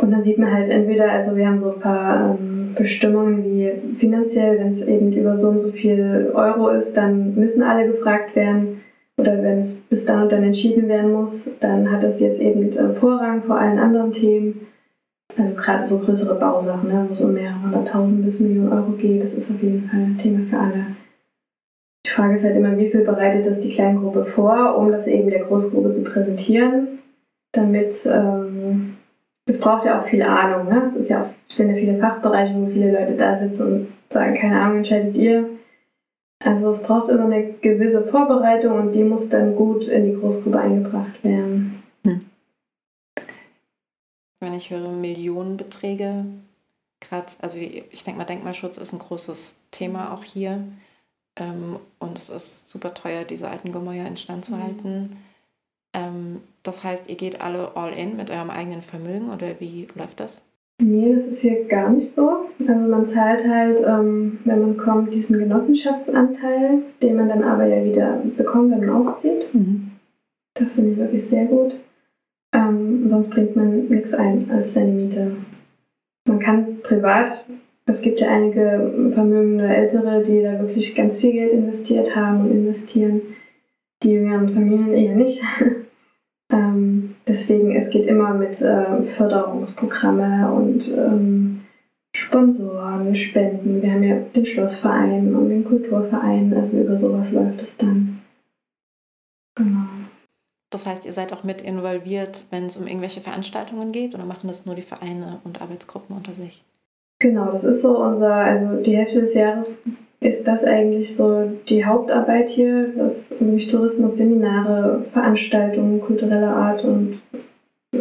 und 0.05 0.11
dann 0.11 0.23
sieht 0.23 0.37
man 0.37 0.53
halt 0.53 0.71
entweder, 0.71 1.11
also 1.11 1.35
wir 1.35 1.47
haben 1.47 1.61
so 1.61 1.73
ein 1.73 1.81
paar 1.81 2.37
ähm, 2.38 2.75
Bestimmungen 2.77 3.43
wie 3.43 3.73
finanziell, 3.99 4.59
wenn 4.59 4.69
es 4.69 4.83
eben 4.83 5.11
über 5.14 5.38
so 5.38 5.49
und 5.49 5.61
so 5.61 5.71
viel 5.71 6.31
Euro 6.35 6.69
ist, 6.69 6.95
dann 6.95 7.35
müssen 7.37 7.62
alle 7.62 7.90
gefragt 7.90 8.37
werden. 8.37 8.83
Oder 9.19 9.43
wenn 9.43 9.61
es 9.61 9.73
bis 9.73 10.05
dann 10.05 10.25
und 10.25 10.33
dann 10.33 10.45
entschieden 10.45 10.88
werden 10.88 11.12
muss, 11.12 11.49
dann 11.61 11.90
hat 11.90 12.03
es 12.03 12.21
jetzt 12.21 12.38
eben 12.38 12.71
äh, 12.71 12.93
Vorrang 12.93 13.45
vor 13.45 13.57
allen 13.57 13.79
anderen 13.79 14.12
Themen. 14.12 14.67
Also 15.38 15.55
gerade 15.55 15.87
so 15.87 15.99
größere 16.01 16.35
Bausachen, 16.35 16.87
ne, 16.90 17.07
wo 17.09 17.12
es 17.12 17.23
um 17.23 17.33
mehrere 17.33 17.62
hunderttausend 17.62 18.27
bis 18.27 18.40
Millionen 18.40 18.73
Euro 18.75 18.93
geht, 18.93 19.23
das 19.23 19.33
ist 19.33 19.51
auf 19.51 19.62
jeden 19.62 19.88
Fall 19.88 20.01
ein 20.01 20.19
Thema 20.19 20.40
für 20.51 20.59
alle. 20.59 20.87
Die 22.07 22.11
Frage 22.11 22.35
ist 22.35 22.45
halt 22.45 22.57
immer, 22.57 22.77
wie 22.77 22.90
viel 22.90 23.05
bereitet 23.05 23.47
das 23.47 23.59
die 23.59 23.71
Kleingruppe 23.71 24.27
vor, 24.27 24.77
um 24.77 24.93
das 24.93 25.07
eben 25.07 25.31
der 25.31 25.45
Großgruppe 25.45 25.93
zu 25.93 26.05
präsentieren, 26.05 26.99
damit 27.55 27.95
ähm, 28.05 28.94
es 29.47 29.61
braucht 29.61 29.85
ja 29.85 30.01
auch 30.01 30.09
viel 30.09 30.23
Ahnung. 30.23 30.69
Ne? 30.69 30.85
Es 30.87 30.97
ist 30.97 31.11
ja 31.11 31.23
auch, 31.23 31.29
sind 31.49 31.71
ja 31.71 31.77
viele 31.77 31.99
Fachbereiche, 31.99 32.55
wo 32.55 32.67
viele 32.67 32.93
Leute 32.93 33.17
da 33.17 33.39
sitzen 33.39 33.63
und 33.63 33.93
sagen, 34.11 34.35
keine 34.35 34.61
Ahnung, 34.61 34.79
entscheidet 34.79 35.17
ihr. 35.17 35.51
Also 36.43 36.73
es 36.73 36.83
braucht 36.83 37.09
immer 37.09 37.25
eine 37.25 37.53
gewisse 37.55 38.07
Vorbereitung 38.09 38.79
und 38.79 38.93
die 38.93 39.05
muss 39.05 39.29
dann 39.29 39.57
gut 39.57 39.89
in 39.89 40.05
die 40.05 40.21
Großgruppe 40.21 40.59
eingebracht 40.59 41.23
werden. 41.23 41.83
Hm. 42.05 42.27
Wenn 44.41 44.55
ich 44.55 44.71
höre 44.71 44.91
Millionenbeträge, 44.91 46.27
gerade, 47.01 47.27
also 47.41 47.59
ich 47.59 48.05
denke 48.05 48.19
mal, 48.19 48.25
Denkmalschutz 48.25 48.77
ist 48.79 48.93
ein 48.93 48.99
großes 48.99 49.57
Thema 49.71 50.13
auch 50.13 50.25
hier. 50.25 50.65
Ähm, 51.37 51.79
und 51.99 52.19
es 52.19 52.29
ist 52.29 52.69
super 52.69 52.95
teuer, 52.95 53.25
diese 53.25 53.49
alten 53.49 53.73
Gemäuer 53.73 54.07
instand 54.07 54.45
zu 54.45 54.55
mhm. 54.55 54.63
halten. 54.63 55.17
Ähm, 55.95 56.41
das 56.63 56.85
heißt, 56.85 57.09
ihr 57.09 57.17
geht 57.17 57.41
alle 57.41 57.77
all 57.77 57.93
in 57.93 58.17
mit 58.17 58.31
eurem 58.31 58.51
eigenen 58.51 58.83
Vermögen 58.83 59.31
oder 59.31 59.47
wie 59.61 59.89
läuft 59.95 60.21
das? 60.21 60.43
Nee, 60.83 61.15
das 61.15 61.27
ist 61.27 61.41
hier 61.41 61.65
gar 61.67 61.91
nicht 61.91 62.11
so. 62.11 62.47
Also 62.67 62.89
man 62.89 63.07
zahlt 63.07 63.47
halt, 63.47 63.81
ähm, 63.87 64.41
wenn 64.45 64.61
man 64.61 64.77
kommt, 64.77 65.15
diesen 65.15 65.39
Genossenschaftsanteil, 65.39 66.83
den 67.01 67.17
man 67.17 67.29
dann 67.29 67.45
aber 67.45 67.65
ja 67.67 67.85
wieder 67.85 68.21
bekommt, 68.37 68.73
wenn 68.73 68.85
man 68.85 68.97
auszieht. 68.97 69.55
Mhm. 69.55 69.93
Das 70.55 70.73
finde 70.73 70.93
ich 70.93 70.99
wirklich 70.99 71.25
sehr 71.27 71.45
gut. 71.45 71.75
Ähm, 72.53 73.09
sonst 73.09 73.31
bringt 73.31 73.55
man 73.55 73.87
nichts 73.89 74.15
ein 74.15 74.51
als 74.51 74.75
seine 74.75 74.93
Miete. 74.93 75.37
Man 76.27 76.41
kann 76.41 76.81
privat, 76.83 77.45
es 77.87 78.01
gibt 78.01 78.21
ja 78.21 78.29
einige 78.29 79.11
vermögende 79.15 79.69
Ältere, 79.69 80.25
die 80.25 80.43
da 80.43 80.59
wirklich 80.59 80.95
ganz 80.95 81.19
viel 81.19 81.33
Geld 81.33 81.53
investiert 81.53 82.17
haben 82.17 82.41
und 82.41 82.51
investieren. 82.51 83.21
Die 84.03 84.11
jüngeren 84.11 84.49
Familien 84.49 84.95
eher 84.95 85.15
nicht. 85.15 85.43
Ähm, 86.55 87.17
deswegen, 87.27 87.75
es 87.75 87.90
geht 87.90 88.07
immer 88.07 88.33
mit 88.33 88.61
äh, 88.62 89.03
Förderungsprogramme 89.17 90.53
und 90.53 90.87
ähm, 90.88 91.64
Sponsoren, 92.17 93.17
Spenden. 93.17 93.83
Wir 93.83 93.93
haben 93.93 94.05
ja 94.05 94.21
den 94.21 94.47
Schlossverein 94.47 95.35
und 95.35 95.49
den 95.49 95.64
Kulturverein, 95.64 96.55
also 96.55 96.77
über 96.77 96.97
sowas 96.97 97.33
läuft 97.33 97.61
es 97.62 97.77
dann. 97.77 98.21
Genau. 99.57 99.88
Das 100.71 100.87
heißt, 100.87 101.05
ihr 101.07 101.12
seid 101.12 101.33
auch 101.33 101.43
mit 101.43 101.61
involviert, 101.61 102.45
wenn 102.51 102.64
es 102.64 102.77
um 102.77 102.87
irgendwelche 102.87 103.21
Veranstaltungen 103.21 103.90
geht 103.90 104.14
oder 104.14 104.25
machen 104.25 104.47
das 104.47 104.64
nur 104.64 104.77
die 104.77 104.83
Vereine 104.83 105.40
und 105.43 105.61
Arbeitsgruppen 105.61 106.17
unter 106.17 106.35
sich? 106.35 106.64
Genau, 107.21 107.51
das 107.51 107.64
ist 107.64 107.83
so 107.83 107.99
unser, 107.99 108.33
also 108.33 108.81
die 108.81 108.97
Hälfte 108.97 109.23
des 109.23 109.35
Jahres 109.35 109.83
ist 110.25 110.49
das 110.49 110.65
eigentlich 110.65 111.15
so 111.15 111.51
die 111.69 111.85
Hauptarbeit 111.85 112.49
hier, 112.49 112.89
dass 112.97 113.29
durch 113.39 113.69
Tourismus, 113.69 114.17
Seminare, 114.17 115.05
Veranstaltungen 115.13 116.01
kultureller 116.01 116.57
Art 116.57 116.83
und 116.83 117.21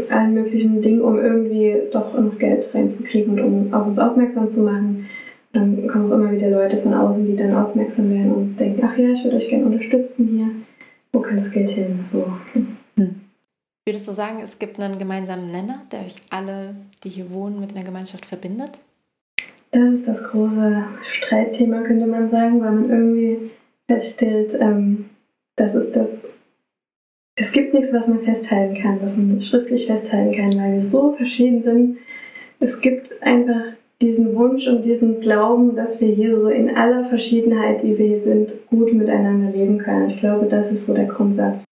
allen 0.09 0.33
möglichen 0.33 0.81
Dingen, 0.81 1.01
um 1.01 1.19
irgendwie 1.19 1.75
doch 1.91 2.17
noch 2.17 2.37
Geld 2.39 2.73
reinzukriegen 2.73 3.39
und 3.39 3.41
um 3.41 3.73
auf 3.73 3.87
uns 3.87 3.99
aufmerksam 3.99 4.49
zu 4.49 4.61
machen. 4.61 5.09
Dann 5.51 5.87
kommen 5.87 6.11
auch 6.11 6.15
immer 6.15 6.31
wieder 6.31 6.49
Leute 6.49 6.77
von 6.77 6.93
außen, 6.93 7.27
die 7.27 7.35
dann 7.35 7.55
aufmerksam 7.55 8.09
werden 8.09 8.31
und 8.31 8.57
denken, 8.57 8.81
ach 8.83 8.97
ja, 8.97 9.11
ich 9.11 9.23
würde 9.25 9.37
euch 9.37 9.49
gerne 9.49 9.65
unterstützen 9.65 10.27
hier. 10.27 10.47
Wo 11.11 11.19
kann 11.19 11.35
das 11.35 11.51
Geld 11.51 11.69
hin? 11.71 12.05
So. 12.11 12.25
Hm. 12.53 13.21
Würdest 13.85 14.07
du 14.07 14.13
sagen, 14.13 14.39
es 14.41 14.57
gibt 14.57 14.81
einen 14.81 14.97
gemeinsamen 14.97 15.51
Nenner, 15.51 15.81
der 15.91 15.99
euch 15.99 16.15
alle, 16.29 16.73
die 17.03 17.09
hier 17.09 17.29
wohnen, 17.31 17.59
mit 17.59 17.75
einer 17.75 17.83
Gemeinschaft 17.83 18.25
verbindet? 18.25 18.79
Das 19.73 19.91
ist 19.91 20.07
das 20.07 20.23
große 20.23 20.83
Streitthema, 21.01 21.81
könnte 21.81 22.05
man 22.05 22.29
sagen, 22.29 22.61
weil 22.61 22.71
man 22.71 22.89
irgendwie 22.91 23.49
feststellt, 23.87 24.55
ähm, 24.59 25.05
das 25.55 25.73
ist 25.73 25.95
das. 25.95 26.27
Es 27.35 27.51
gibt 27.51 27.73
nichts, 27.73 27.91
was 27.91 28.07
man 28.07 28.19
festhalten 28.19 28.75
kann, 28.79 29.01
was 29.01 29.17
man 29.17 29.41
schriftlich 29.41 29.87
festhalten 29.87 30.35
kann, 30.35 30.55
weil 30.59 30.73
wir 30.73 30.83
so 30.83 31.13
verschieden 31.13 31.63
sind. 31.63 31.97
Es 32.59 32.79
gibt 32.81 33.19
einfach 33.23 33.73
diesen 33.99 34.35
Wunsch 34.35 34.67
und 34.67 34.83
diesen 34.83 35.21
Glauben, 35.21 35.75
dass 35.75 35.99
wir 35.99 36.09
hier 36.09 36.39
so 36.39 36.49
in 36.49 36.75
aller 36.75 37.05
Verschiedenheit, 37.05 37.83
wie 37.83 37.97
wir 37.97 38.05
hier 38.05 38.19
sind, 38.19 38.53
gut 38.67 38.93
miteinander 38.93 39.51
leben 39.51 39.79
können. 39.79 40.11
Ich 40.11 40.19
glaube, 40.19 40.45
das 40.45 40.71
ist 40.71 40.85
so 40.85 40.93
der 40.93 41.05
Grundsatz. 41.05 41.63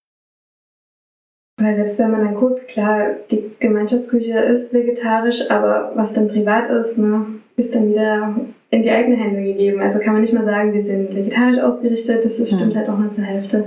Weil 1.61 1.75
selbst 1.75 1.99
wenn 1.99 2.11
man 2.11 2.25
dann 2.25 2.35
guckt, 2.35 2.67
klar, 2.67 3.11
die 3.29 3.51
Gemeinschaftsküche 3.59 4.39
ist 4.39 4.73
vegetarisch, 4.73 5.41
aber 5.49 5.91
was 5.95 6.11
dann 6.13 6.27
privat 6.27 6.71
ist, 6.71 6.97
ne, 6.97 7.25
ist 7.55 7.75
dann 7.75 7.89
wieder 7.89 8.35
in 8.71 8.81
die 8.81 8.89
eigenen 8.89 9.19
Hände 9.19 9.43
gegeben. 9.43 9.79
Also 9.79 9.99
kann 9.99 10.13
man 10.13 10.23
nicht 10.23 10.33
mal 10.33 10.45
sagen, 10.45 10.73
wir 10.73 10.81
sind 10.81 11.15
vegetarisch 11.15 11.59
ausgerichtet, 11.59 12.25
das 12.25 12.39
ist, 12.39 12.51
stimmt 12.51 12.75
halt 12.75 12.89
auch 12.89 12.97
nur 12.97 13.11
zur 13.11 13.25
Hälfte. 13.25 13.65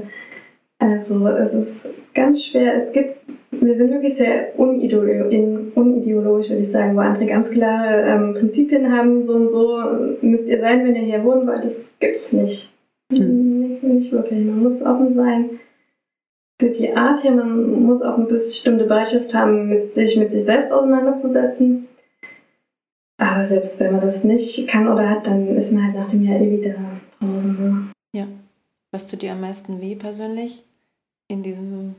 Also 0.80 1.28
es 1.28 1.54
ist 1.54 1.94
ganz 2.14 2.42
schwer. 2.42 2.74
Es 2.74 2.92
gibt, 2.92 3.16
wir 3.52 3.76
sind 3.76 3.92
wirklich 3.92 4.16
sehr 4.16 4.59
unideologisch, 4.59 6.48
würde 6.48 6.62
ich 6.62 6.70
sagen, 6.70 6.96
wo 6.96 7.00
andere 7.00 7.26
ganz 7.26 7.48
klare 7.50 8.02
ähm, 8.02 8.35
Prinzipien 8.35 8.90
haben, 8.90 9.24
so 9.26 9.35
und 9.35 9.48
so 9.48 9.83
müsst 10.20 10.48
ihr 10.48 10.59
sein, 10.59 10.85
wenn 10.85 10.96
ihr 10.96 11.02
hier 11.02 11.22
wohnen 11.22 11.46
wollt. 11.46 11.64
Das 11.64 11.92
gibt 12.00 12.16
es 12.16 12.33
nicht. 12.33 12.72
Mhm. 13.11 13.61
Nicht, 13.61 13.83
nicht 13.85 14.12
wirklich. 14.12 14.44
Man 14.44 14.64
muss 14.64 14.83
offen 14.83 15.14
sein 15.14 15.50
für 16.61 16.71
die 16.71 16.95
Art 16.95 17.23
hier. 17.23 17.33
Man 17.33 17.85
muss 17.85 18.03
auch 18.03 18.17
eine 18.17 18.27
bestimmte 18.27 18.85
Bereitschaft 18.85 19.35
haben, 19.35 19.69
mit 19.69 19.95
sich 19.95 20.17
mit 20.17 20.31
sich 20.31 20.45
selbst 20.45 20.73
auseinanderzusetzen. 20.73 21.88
Aber 23.19 23.47
selbst 23.47 23.79
wenn 23.79 23.93
man 23.93 24.01
das 24.01 24.25
nicht 24.25 24.67
kann 24.69 24.88
oder 24.88 25.09
hat, 25.09 25.27
dann 25.27 25.57
ist 25.57 25.73
man 25.73 25.85
halt 25.85 25.95
nach 25.95 26.11
dem 26.11 26.25
Jahr 26.25 26.40
eh 26.40 26.61
wieder 26.61 26.75
draußen. 26.75 27.57
Ne? 27.59 27.93
Ja. 28.12 28.27
Was 28.90 29.07
tut 29.07 29.23
dir 29.23 29.33
am 29.33 29.40
meisten 29.40 29.83
weh 29.83 29.97
persönlich 29.97 30.62
in 31.29 31.43
diesem 31.43 31.97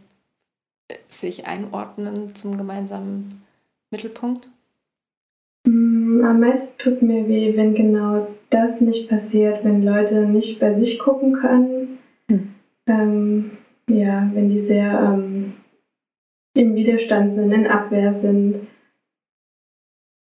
äh, 0.87 0.95
sich 1.07 1.45
einordnen 1.45 2.35
zum 2.35 2.57
gemeinsamen 2.57 3.43
Mittelpunkt? 3.91 4.47
Mm, 5.65 6.23
am 6.23 6.39
meisten 6.39 6.77
tut 6.77 7.01
mir 7.01 7.27
weh, 7.27 7.57
wenn 7.57 7.75
genau 7.75 8.27
das 8.49 8.81
nicht 8.81 9.09
passiert, 9.09 9.63
wenn 9.65 9.83
Leute 9.83 10.25
nicht 10.25 10.59
bei 10.59 10.73
sich 10.73 10.99
gucken 10.99 11.33
können. 11.33 11.97
Hm. 12.29 12.55
Ähm, 12.87 13.51
ja, 13.89 14.29
wenn 14.33 14.49
die 14.49 14.59
sehr 14.59 14.99
ähm, 14.99 15.53
im 16.53 16.75
Widerstand 16.75 17.31
sind, 17.31 17.51
in 17.51 17.67
Abwehr 17.67 18.13
sind 18.13 18.67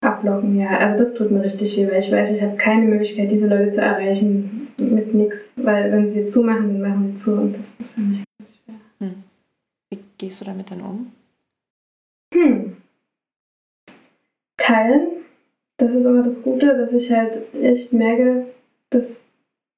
Ablocken, 0.02 0.58
ja. 0.58 0.78
Also 0.78 0.98
das 0.98 1.14
tut 1.14 1.32
mir 1.32 1.44
richtig 1.44 1.76
weh, 1.76 1.88
weil 1.88 2.00
ich 2.00 2.12
weiß, 2.12 2.32
ich 2.32 2.42
habe 2.42 2.56
keine 2.56 2.86
Möglichkeit, 2.86 3.32
diese 3.32 3.48
Leute 3.48 3.70
zu 3.70 3.82
erreichen 3.82 4.70
mit 4.78 5.14
nichts, 5.14 5.52
weil 5.58 5.92
wenn 5.92 6.14
sie 6.14 6.28
zumachen, 6.28 6.70
dann 6.70 6.82
machen 6.82 7.18
sie 7.18 7.24
zu 7.24 7.34
und 7.34 7.54
das 7.54 7.86
ist 7.88 7.94
für 7.94 8.02
mich 8.02 8.24
ganz 8.38 8.56
schwer. 8.56 8.76
Hm. 9.00 9.24
Wie 9.90 10.00
gehst 10.18 10.40
du 10.40 10.46
damit 10.46 10.72
dann 10.72 10.82
um? 10.82 11.12
Hm. 12.34 12.78
Teilen, 14.58 15.08
das 15.78 15.94
ist 15.94 16.06
immer 16.06 16.24
das 16.24 16.44
Gute, 16.44 16.78
dass 16.78 16.94
ich 16.94 17.12
halt 17.12 17.54
echt 17.56 17.92
merke, 17.92 18.46
das 18.92 19.26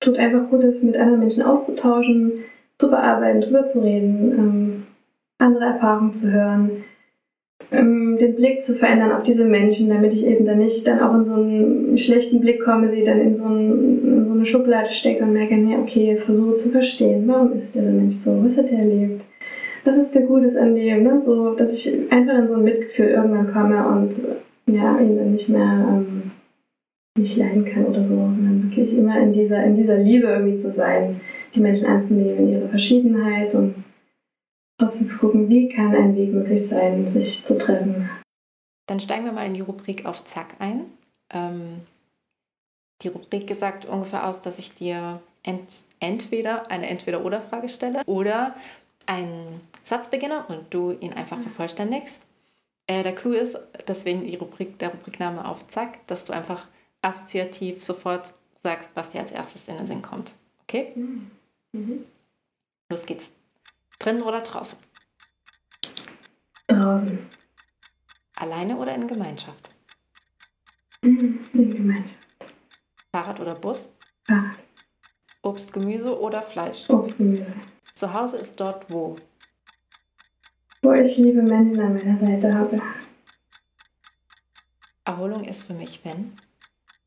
tut 0.02 0.18
einfach 0.18 0.50
gut, 0.50 0.64
das 0.64 0.82
mit 0.82 0.98
anderen 0.98 1.20
Menschen 1.20 1.44
auszutauschen, 1.44 2.44
zu 2.82 2.89
bearbeiten, 2.89 3.41
drüber 3.41 3.65
zu 3.65 3.80
reden, 3.80 4.32
ähm, 4.38 4.84
andere 5.39 5.65
Erfahrungen 5.65 6.13
zu 6.13 6.30
hören 6.30 6.84
ähm, 7.72 8.17
den 8.20 8.36
Blick 8.36 8.62
zu 8.62 8.76
verändern 8.76 9.12
auf 9.12 9.24
diese 9.24 9.46
Menschen, 9.46 9.89
damit 9.89 10.13
ich 10.13 10.26
eben 10.26 10.46
dann 10.46 10.60
nicht 10.60 10.86
dann 10.88 11.00
auch 11.00 11.15
in 11.15 11.24
so 11.24 11.34
einen 11.34 11.98
schlechten 11.98 12.41
Blick 12.41 12.63
komme, 12.63 12.89
sie 12.89 13.04
dann 13.04 13.22
in 13.22 13.38
so, 13.38 13.46
ein, 13.46 14.04
in 14.04 14.26
so 14.26 14.34
eine 14.34 14.46
Schublade 14.46 14.91
stecke 14.91 15.24
und 15.24 15.34
merke, 15.34 15.56
nee, 15.56 15.78
okay, 15.78 16.17
versuche 16.17 16.56
zu 16.56 16.70
verstehen, 16.70 17.28
warum 17.28 17.54
ist 17.54 17.74
dieser 17.74 17.91
Mensch 17.91 18.15
so, 18.15 18.44
was 18.44 18.58
hat 18.58 18.70
er 18.72 18.80
erlebt, 18.80 19.22
was 19.86 19.96
ist 19.96 20.13
der 20.13 20.24
Gutes 20.24 20.56
an 20.56 20.76
dem, 20.76 21.04
ne? 21.04 21.20
so, 21.22 21.56
dass 21.56 21.74
ich 21.74 21.88
einfach 22.12 22.38
in 22.38 22.48
so 22.48 22.56
ein 22.56 22.63
Mitgefühl 22.63 23.08
irgendwann 23.08 23.54
komme 23.54 23.88
und 23.88 24.13
ja, 24.67 25.00
ihn 25.00 25.17
dann 25.17 25.34
nicht 25.34 25.50
mehr 25.50 25.88
ähm, 25.89 26.24
nicht 27.17 27.38
leiden 27.38 27.65
kann 27.65 27.86
oder 27.86 28.04
so, 28.04 28.15
sondern 28.15 28.63
wirklich 28.70 28.98
immer 28.98 29.20
in 29.20 29.34
dieser, 29.34 29.63
in 29.63 29.76
dieser 29.76 29.98
Liebe 29.98 30.28
irgendwie 30.28 30.56
zu 30.56 30.72
sein, 30.72 31.20
die 31.54 31.60
Menschen 31.60 31.86
anzunehmen 31.86 32.38
in 32.38 32.50
ihrer 32.50 32.70
Verschiedenheit 32.70 33.54
und 33.54 33.84
trotzdem 34.78 35.08
zu 35.08 35.18
gucken, 35.18 35.50
wie 35.50 35.70
kann 35.70 35.96
ein 35.96 36.16
Weg 36.16 36.34
möglich 36.34 36.68
sein, 36.68 37.08
sich 37.08 37.44
zu 37.46 37.58
treffen. 37.58 38.10
Dann 38.88 39.00
steigen 39.00 39.26
wir 39.26 39.32
mal 39.32 39.46
in 39.46 39.54
die 39.54 39.62
Rubrik 39.62 40.06
auf 40.06 40.24
Zack 40.26 40.56
ein. 40.60 40.86
Ähm, 41.32 41.82
die 43.02 43.08
Rubrik 43.08 43.54
sagt 43.56 43.86
ungefähr 43.86 44.28
aus, 44.28 44.42
dass 44.42 44.60
ich 44.60 44.74
dir 44.74 45.22
ent 45.44 45.84
entweder 46.00 46.70
eine 46.70 46.88
Entweder-Oder-Frage 46.88 47.70
stelle 47.70 48.04
oder 48.06 48.56
einen 49.06 49.62
Satz 49.84 50.10
beginne 50.10 50.46
und 50.48 50.66
du 50.72 50.92
ihn 50.92 51.14
einfach 51.14 51.38
mhm. 51.38 51.44
vervollständigst. 51.44 52.26
Äh, 52.88 53.04
der 53.04 53.16
Clou 53.16 53.32
ist, 53.32 53.58
deswegen 53.88 54.26
die 54.26 54.36
Rubrik, 54.36 54.80
der 54.80 54.90
Rubrikname 54.90 55.48
auf 55.48 55.68
Zack, 55.68 56.06
dass 56.08 56.26
du 56.26 56.34
einfach 56.34 56.68
assoziativ 57.02 57.84
sofort 57.84 58.34
sagst, 58.62 58.90
was 58.96 59.10
dir 59.10 59.22
als 59.22 59.32
erstes 59.32 59.68
in 59.68 59.78
den 59.78 59.88
Sinn 59.88 60.02
kommt. 60.02 60.34
Okay? 60.64 60.92
Mhm. 60.96 61.32
Mhm. 61.74 62.06
Los 62.90 63.06
geht's. 63.06 63.30
Drinnen 64.00 64.24
oder 64.24 64.42
draußen? 64.42 64.80
Draußen. 66.68 67.20
Alleine 68.36 68.78
oder 68.78 68.96
in 68.96 69.08
Gemeinschaft? 69.08 69.70
Mhm, 71.02 71.40
in 71.54 71.70
Gemeinschaft. 71.70 72.18
Fahrrad 73.12 73.40
oder 73.40 73.56
Bus? 73.56 73.94
Fahrrad. 74.26 74.58
Obst, 75.44 75.74
Gemüse 75.74 76.20
oder 76.20 76.42
Fleisch? 76.42 76.90
Obst, 76.90 77.18
Gemüse. 77.18 77.54
Zu 77.94 78.14
Hause 78.14 78.38
ist 78.38 78.60
dort 78.60 78.92
wo? 78.92 79.16
Wo 80.82 80.94
ich 80.94 81.18
liebe 81.18 81.42
Menschen 81.42 81.80
an 81.80 81.94
meiner 81.94 82.20
Seite 82.20 82.54
habe. 82.54 82.82
Erholung 85.04 85.44
ist 85.44 85.64
für 85.64 85.74
mich, 85.74 86.04
wenn? 86.04 86.34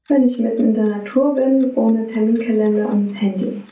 Wenn 0.09 0.29
ich 0.29 0.39
mitten 0.39 0.67
in 0.67 0.75
der 0.75 0.99
Natur 0.99 1.35
bin, 1.35 1.75
ohne 1.75 2.07
Terminkalender 2.07 2.89
und 2.89 3.15
Handy. 3.15 3.63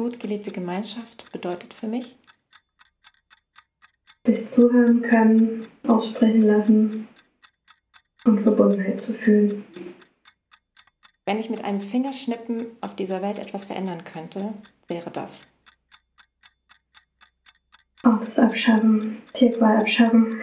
Gut 0.00 0.18
gelebte 0.18 0.50
Gemeinschaft 0.50 1.30
bedeutet 1.30 1.74
für 1.74 1.86
mich? 1.86 2.16
Sich 4.24 4.48
zuhören 4.48 5.02
können, 5.02 5.68
aussprechen 5.86 6.40
lassen 6.40 7.08
und 8.24 8.40
Verbundenheit 8.40 8.98
zu 8.98 9.12
fühlen. 9.12 9.62
Wenn 11.26 11.38
ich 11.38 11.50
mit 11.50 11.62
einem 11.62 11.80
Fingerschnippen 11.80 12.78
auf 12.80 12.96
dieser 12.96 13.20
Welt 13.20 13.38
etwas 13.38 13.66
verändern 13.66 14.02
könnte, 14.02 14.54
wäre 14.88 15.10
das? 15.10 15.42
Autos 18.02 18.38
abschaffen, 18.38 19.20
Tierqual 19.34 19.76
abschaffen. 19.76 20.40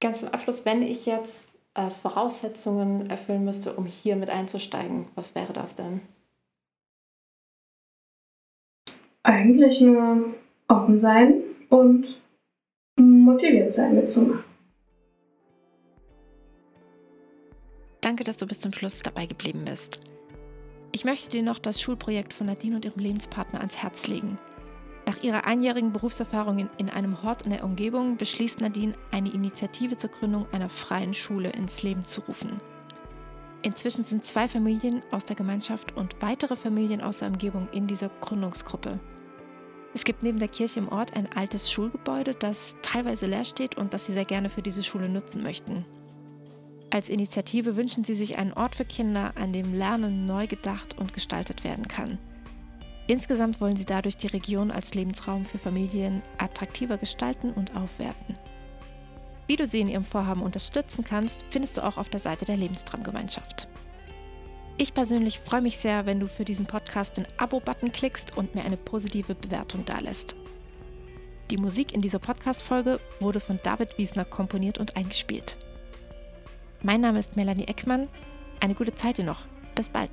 Ganz 0.00 0.18
zum 0.18 0.30
Abschluss, 0.30 0.64
wenn 0.64 0.82
ich 0.82 1.06
jetzt 1.06 1.51
äh, 1.74 1.90
Voraussetzungen 1.90 3.08
erfüllen 3.08 3.44
müsste, 3.44 3.74
um 3.74 3.86
hier 3.86 4.16
mit 4.16 4.30
einzusteigen, 4.30 5.06
was 5.14 5.34
wäre 5.34 5.52
das 5.52 5.76
denn? 5.76 6.00
Eigentlich 9.22 9.80
nur 9.80 10.34
offen 10.68 10.98
sein 10.98 11.42
und 11.68 12.20
motiviert 12.96 13.72
sein 13.72 13.94
mitzumachen. 13.94 14.44
Danke, 18.00 18.24
dass 18.24 18.36
du 18.36 18.46
bis 18.46 18.58
zum 18.58 18.72
Schluss 18.72 19.00
dabei 19.00 19.26
geblieben 19.26 19.64
bist. 19.64 20.00
Ich 20.90 21.04
möchte 21.04 21.30
dir 21.30 21.42
noch 21.42 21.58
das 21.58 21.80
Schulprojekt 21.80 22.34
von 22.34 22.48
Nadine 22.48 22.76
und 22.76 22.84
ihrem 22.84 23.00
Lebenspartner 23.00 23.60
ans 23.60 23.82
Herz 23.82 24.08
legen. 24.08 24.38
Nach 25.06 25.20
ihrer 25.22 25.44
einjährigen 25.44 25.92
Berufserfahrung 25.92 26.68
in, 26.76 26.90
einem 26.90 27.22
Hort 27.22 27.42
in 27.42 27.50
der 27.50 27.64
Umgebung 27.64 28.16
beschließt 28.16 28.60
Nadine, 28.60 28.92
eine 29.10 29.32
Initiative 29.32 29.96
zur 29.96 30.10
Gründung 30.10 30.46
einer 30.52 30.68
freien 30.68 31.12
Schule 31.12 31.50
ins 31.50 31.82
Leben 31.82 32.04
zu 32.04 32.20
rufen. 32.22 32.60
Inzwischen 33.62 34.04
sind 34.04 34.24
zwei 34.24 34.48
Familien 34.48 35.00
aus 35.10 35.24
der 35.24 35.36
Gemeinschaft 35.36 35.96
und 35.96 36.16
weitere 36.20 36.56
Familien 36.56 37.00
aus 37.00 37.18
der 37.18 37.28
Umgebung 37.28 37.68
in 37.72 37.86
dieser 37.86 38.10
Gründungsgruppe. 38.20 38.98
Es 39.94 40.04
gibt 40.04 40.22
neben 40.22 40.38
der 40.38 40.48
Kirche 40.48 40.80
im 40.80 40.88
Ort 40.88 41.16
ein 41.16 41.30
altes 41.32 41.70
Schulgebäude, 41.70 42.34
das 42.34 42.76
teilweise 42.82 43.26
leer 43.26 43.44
steht 43.44 43.76
und 43.76 43.94
das 43.94 44.06
sie 44.06 44.14
sehr 44.14 44.24
gerne 44.24 44.48
für 44.48 44.62
diese 44.62 44.82
Schule 44.82 45.08
nutzen 45.08 45.42
möchten. 45.42 45.84
Als 46.90 47.08
Initiative 47.08 47.76
wünschen 47.76 48.04
sie 48.04 48.14
sich 48.14 48.38
einen 48.38 48.52
Ort 48.52 48.76
für 48.76 48.84
Kinder, 48.84 49.32
an 49.36 49.52
dem 49.52 49.74
Lernen 49.74 50.24
neu 50.24 50.46
gedacht 50.46 50.98
und 50.98 51.12
gestaltet 51.12 51.64
werden 51.64 51.88
kann. 51.88 52.18
Insgesamt 53.06 53.60
wollen 53.60 53.76
sie 53.76 53.84
dadurch 53.84 54.16
die 54.16 54.28
Region 54.28 54.70
als 54.70 54.94
Lebensraum 54.94 55.44
für 55.44 55.58
Familien 55.58 56.22
attraktiver 56.38 56.98
gestalten 56.98 57.52
und 57.52 57.76
aufwerten. 57.76 58.38
Wie 59.46 59.56
du 59.56 59.66
sie 59.66 59.80
in 59.80 59.88
ihrem 59.88 60.04
Vorhaben 60.04 60.42
unterstützen 60.42 61.04
kannst, 61.04 61.44
findest 61.50 61.76
du 61.76 61.84
auch 61.84 61.96
auf 61.98 62.08
der 62.08 62.20
Seite 62.20 62.44
der 62.44 62.56
Lebenstraumgemeinschaft. 62.56 63.68
Ich 64.78 64.94
persönlich 64.94 65.38
freue 65.38 65.60
mich 65.60 65.78
sehr, 65.78 66.06
wenn 66.06 66.20
du 66.20 66.26
für 66.26 66.44
diesen 66.44 66.66
Podcast 66.66 67.16
den 67.16 67.26
Abo-Button 67.36 67.92
klickst 67.92 68.36
und 68.36 68.54
mir 68.54 68.64
eine 68.64 68.76
positive 68.76 69.34
Bewertung 69.34 69.84
dalässt. 69.84 70.36
Die 71.50 71.58
Musik 71.58 71.92
in 71.92 72.00
dieser 72.00 72.18
Podcast-Folge 72.18 72.98
wurde 73.20 73.40
von 73.40 73.60
David 73.62 73.98
Wiesner 73.98 74.24
komponiert 74.24 74.78
und 74.78 74.96
eingespielt. 74.96 75.58
Mein 76.82 77.02
Name 77.02 77.18
ist 77.18 77.36
Melanie 77.36 77.66
Eckmann. 77.66 78.08
Eine 78.60 78.74
gute 78.74 78.94
Zeit 78.94 79.18
dir 79.18 79.24
noch. 79.24 79.44
Bis 79.74 79.90
bald. 79.90 80.10